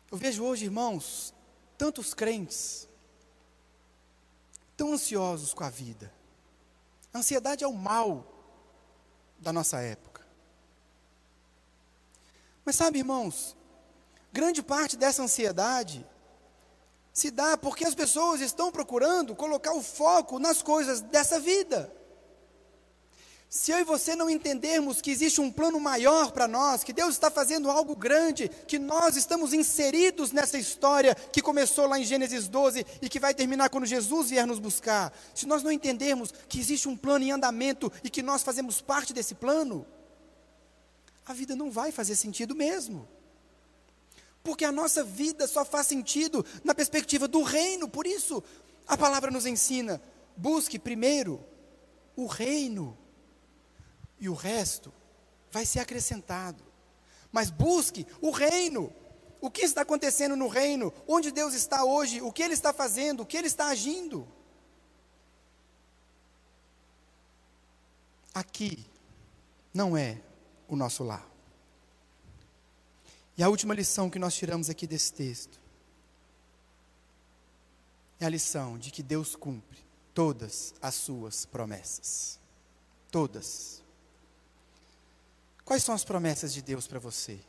[0.09, 1.33] Eu vejo hoje, irmãos,
[1.77, 2.87] tantos crentes
[4.77, 6.13] tão ansiosos com a vida.
[7.13, 8.25] A ansiedade é o mal
[9.39, 10.25] da nossa época.
[12.63, 13.55] Mas sabe, irmãos,
[14.31, 16.05] grande parte dessa ansiedade
[17.11, 21.93] se dá porque as pessoas estão procurando colocar o foco nas coisas dessa vida.
[23.53, 27.13] Se eu e você não entendermos que existe um plano maior para nós, que Deus
[27.13, 32.47] está fazendo algo grande, que nós estamos inseridos nessa história que começou lá em Gênesis
[32.47, 36.59] 12 e que vai terminar quando Jesus vier nos buscar, se nós não entendermos que
[36.59, 39.85] existe um plano em andamento e que nós fazemos parte desse plano,
[41.23, 43.07] a vida não vai fazer sentido mesmo.
[44.43, 48.43] Porque a nossa vida só faz sentido na perspectiva do reino, por isso
[48.87, 50.01] a palavra nos ensina:
[50.35, 51.39] busque primeiro
[52.15, 52.97] o reino
[54.23, 54.93] e o resto
[55.51, 56.63] vai ser acrescentado.
[57.29, 58.89] Mas busque o reino.
[59.41, 60.93] O que está acontecendo no reino?
[61.05, 62.21] Onde Deus está hoje?
[62.21, 63.19] O que Ele está fazendo?
[63.19, 64.25] O que Ele está agindo?
[68.33, 68.85] Aqui
[69.73, 70.21] não é
[70.69, 71.29] o nosso lar.
[73.37, 75.59] E a última lição que nós tiramos aqui desse texto
[78.21, 79.79] é a lição de que Deus cumpre
[80.13, 82.39] todas as suas promessas.
[83.11, 83.82] Todas.
[85.65, 87.39] Quais são as promessas de Deus para você?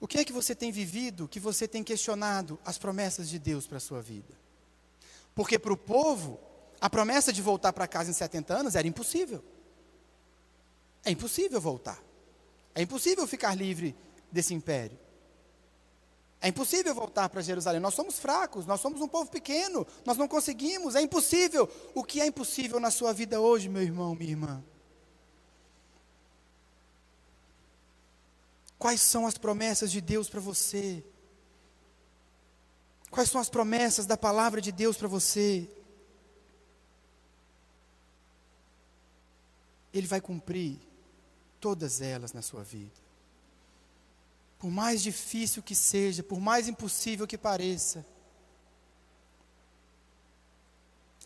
[0.00, 3.66] O que é que você tem vivido que você tem questionado as promessas de Deus
[3.66, 4.32] para a sua vida?
[5.34, 6.38] Porque para o povo,
[6.80, 9.42] a promessa de voltar para casa em 70 anos era impossível.
[11.04, 12.02] É impossível voltar.
[12.74, 13.94] É impossível ficar livre
[14.30, 14.98] desse império.
[16.40, 17.80] É impossível voltar para Jerusalém.
[17.80, 21.68] Nós somos fracos, nós somos um povo pequeno, nós não conseguimos, é impossível.
[21.94, 24.62] O que é impossível na sua vida hoje, meu irmão, minha irmã?
[28.78, 31.04] Quais são as promessas de Deus para você?
[33.10, 35.68] Quais são as promessas da palavra de Deus para você?
[39.92, 40.78] Ele vai cumprir
[41.58, 42.94] todas elas na sua vida.
[44.58, 48.04] Por mais difícil que seja, por mais impossível que pareça,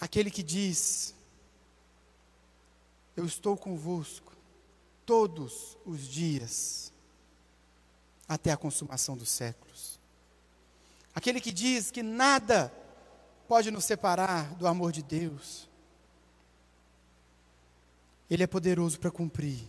[0.01, 1.15] aquele que diz:
[3.17, 4.33] Eu estou convosco
[5.05, 6.92] todos os dias
[8.33, 10.01] até a consumação dos séculos.
[11.15, 12.73] Aquele que diz que nada
[13.47, 15.69] pode nos separar do amor de Deus.
[18.31, 19.69] Ele é poderoso para cumprir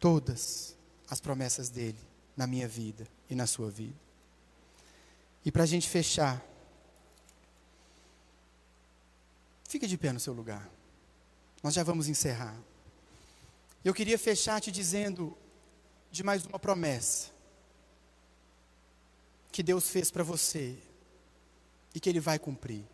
[0.00, 0.74] todas
[1.08, 1.98] as promessas dele
[2.34, 3.98] na minha vida e na sua vida.
[5.44, 6.42] E para a gente fechar,
[9.68, 10.66] fique de pé no seu lugar.
[11.62, 12.56] Nós já vamos encerrar.
[13.84, 15.36] Eu queria fechar te dizendo
[16.10, 17.33] de mais uma promessa
[19.54, 20.76] que Deus fez para você
[21.94, 22.84] e que Ele vai cumprir.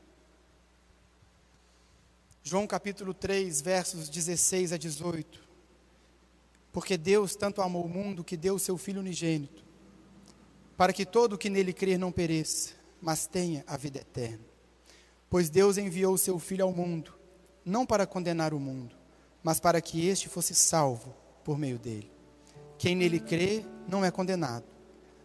[2.42, 5.42] João capítulo 3, versos 16 a 18.
[6.70, 9.64] Porque Deus tanto amou o mundo que deu o seu Filho unigênito,
[10.76, 14.44] para que todo o que nele crer não pereça, mas tenha a vida eterna.
[15.30, 17.14] Pois Deus enviou o seu Filho ao mundo,
[17.64, 18.94] não para condenar o mundo,
[19.42, 22.12] mas para que este fosse salvo por meio dele.
[22.76, 24.66] Quem nele crê não é condenado,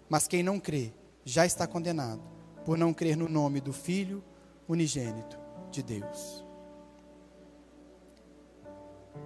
[0.08, 0.94] mas quem não crê
[1.26, 2.22] já está condenado,
[2.64, 4.24] por não crer no nome do Filho
[4.68, 5.38] unigênito
[5.72, 6.46] de Deus.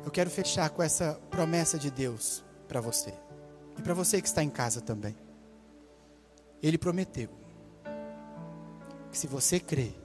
[0.06, 3.14] Eu quero fechar com essa promessa de Deus para você
[3.78, 5.16] e para você que está em casa também.
[6.64, 7.30] Ele prometeu
[9.12, 9.96] que se você crer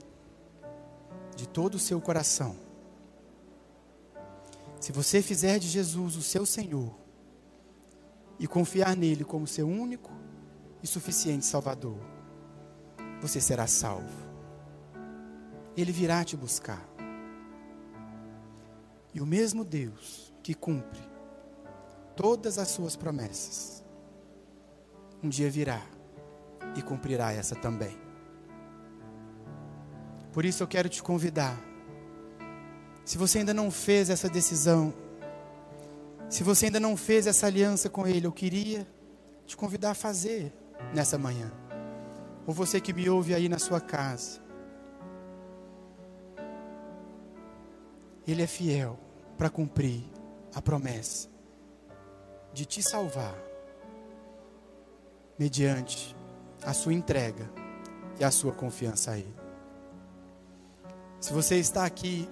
[1.35, 2.55] de todo o seu coração,
[4.81, 6.93] se você fizer de Jesus o seu Senhor
[8.37, 10.11] e confiar nele como seu único
[10.85, 11.97] e suficiente Salvador,
[13.19, 14.23] você será salvo.
[15.75, 16.87] Ele virá te buscar.
[19.11, 21.01] E o mesmo Deus que cumpre
[22.15, 23.83] todas as suas promessas,
[25.23, 25.81] um dia virá
[26.75, 27.97] e cumprirá essa também.
[30.31, 31.59] Por isso eu quero te convidar.
[33.03, 34.93] Se você ainda não fez essa decisão,
[36.29, 38.87] se você ainda não fez essa aliança com Ele, eu queria
[39.47, 40.53] te convidar a fazer
[40.93, 41.51] nessa manhã.
[42.45, 44.39] Ou você que me ouve aí na sua casa.
[48.27, 48.99] Ele é fiel
[49.37, 50.03] para cumprir
[50.53, 51.27] a promessa
[52.53, 53.35] de te salvar
[55.37, 56.15] mediante
[56.63, 57.49] a sua entrega
[58.19, 59.35] e a sua confiança a Ele.
[61.19, 62.29] Se você está aqui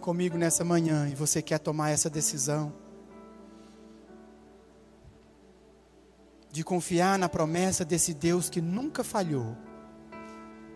[0.00, 2.72] comigo nessa manhã e você quer tomar essa decisão
[6.52, 9.56] de confiar na promessa desse Deus que nunca falhou,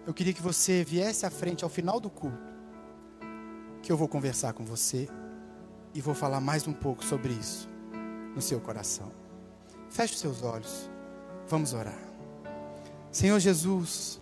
[0.06, 2.54] eu queria que você viesse à frente ao final do culto,
[3.82, 5.06] que eu vou conversar com você
[5.92, 7.68] e vou falar mais um pouco sobre isso
[8.34, 9.12] no seu coração.
[9.90, 10.90] Feche os seus olhos,
[11.46, 11.98] vamos orar.
[13.12, 14.18] Senhor Jesus,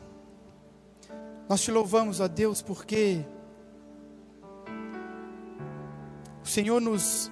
[1.48, 3.24] nós te louvamos, ó Deus, porque
[6.42, 7.30] o Senhor nos,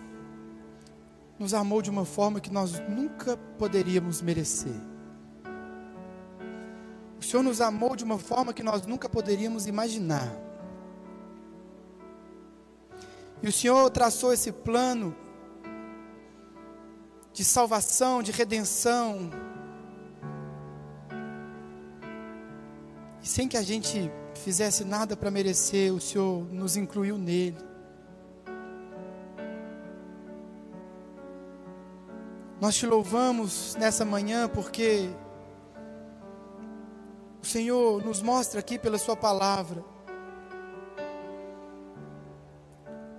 [1.43, 4.81] nos amou de uma forma que nós nunca poderíamos merecer.
[7.19, 10.33] O Senhor nos amou de uma forma que nós nunca poderíamos imaginar.
[13.43, 15.17] E o Senhor traçou esse plano
[17.33, 19.29] de salvação, de redenção.
[23.21, 27.72] E sem que a gente fizesse nada para merecer, o Senhor nos incluiu nele.
[32.63, 35.11] Nós te louvamos nessa manhã porque
[37.43, 39.85] o Senhor nos mostra aqui pela Sua palavra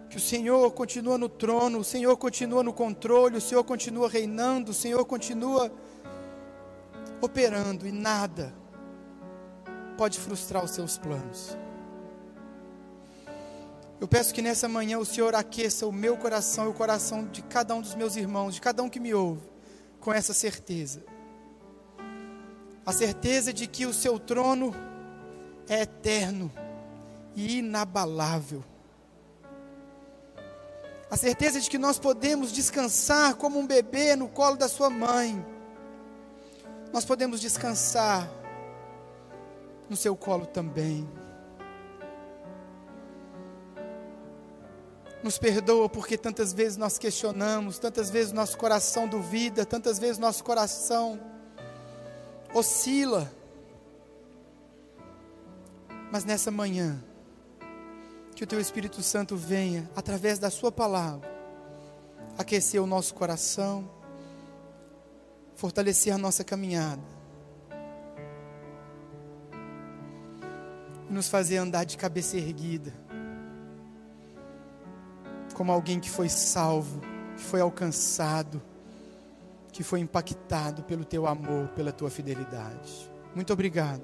[0.10, 4.72] que o Senhor continua no trono, o Senhor continua no controle, o Senhor continua reinando,
[4.72, 5.70] o Senhor continua
[7.20, 8.56] operando e nada
[9.98, 11.58] pode frustrar os seus planos.
[14.04, 17.42] Eu peço que nessa manhã o Senhor aqueça o meu coração e o coração de
[17.42, 19.48] cada um dos meus irmãos, de cada um que me ouve,
[20.02, 21.02] com essa certeza.
[22.86, 24.76] A certeza de que o seu trono
[25.70, 26.52] é eterno
[27.34, 28.62] e inabalável
[31.10, 35.46] a certeza de que nós podemos descansar como um bebê no colo da sua mãe.
[36.92, 38.30] Nós podemos descansar
[39.88, 41.08] no seu colo também.
[45.24, 50.44] Nos perdoa porque tantas vezes nós questionamos, tantas vezes nosso coração duvida, tantas vezes nosso
[50.44, 51.18] coração
[52.54, 53.32] oscila.
[56.12, 57.02] Mas nessa manhã,
[58.36, 61.32] que o Teu Espírito Santo venha, através da Sua palavra,
[62.38, 63.90] aquecer o nosso coração,
[65.56, 67.02] fortalecer a nossa caminhada,
[71.10, 72.94] e nos fazer andar de cabeça erguida,
[75.54, 77.00] como alguém que foi salvo,
[77.38, 78.62] que foi alcançado,
[79.72, 83.12] que foi impactado pelo Teu amor, pela Tua fidelidade.
[83.34, 84.04] Muito obrigado.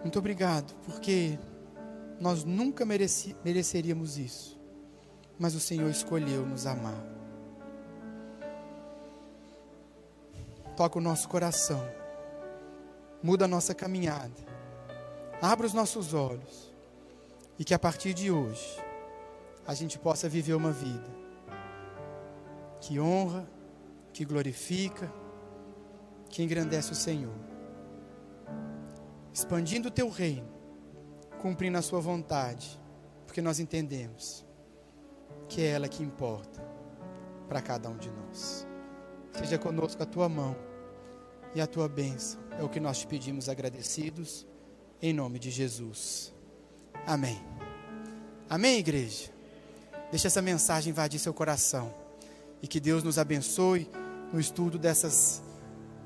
[0.00, 1.38] Muito obrigado, porque
[2.20, 4.58] nós nunca mereci, mereceríamos isso,
[5.38, 7.04] mas o Senhor escolheu nos amar.
[10.76, 11.84] Toca o nosso coração,
[13.20, 14.46] muda a nossa caminhada,
[15.42, 16.72] abra os nossos olhos
[17.58, 18.87] e que a partir de hoje
[19.68, 21.08] a gente possa viver uma vida
[22.80, 23.48] que honra,
[24.12, 25.12] que glorifica,
[26.28, 27.38] que engrandece o Senhor,
[29.32, 30.58] expandindo o teu reino
[31.38, 32.78] cumprindo a Sua vontade,
[33.26, 34.44] porque nós entendemos
[35.48, 36.62] que é ela que importa
[37.48, 38.66] para cada um de nós.
[39.32, 40.56] Seja conosco a Tua mão
[41.54, 44.46] e a Tua bênção, é o que nós te pedimos agradecidos,
[45.00, 46.34] em nome de Jesus.
[47.06, 47.40] Amém.
[48.50, 49.37] Amém, igreja?
[50.10, 51.92] Deixe essa mensagem invadir seu coração.
[52.62, 53.88] E que Deus nos abençoe
[54.32, 55.42] no estudo dessas,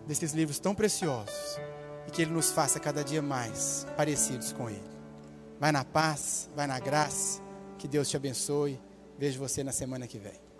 [0.07, 1.59] desses livros tão preciosos.
[2.07, 4.91] E que Ele nos faça cada dia mais parecidos com Ele.
[5.61, 7.41] Vai na paz, vai na graça.
[7.79, 8.81] Que Deus te abençoe.
[9.19, 10.52] Vejo você na semana que vem.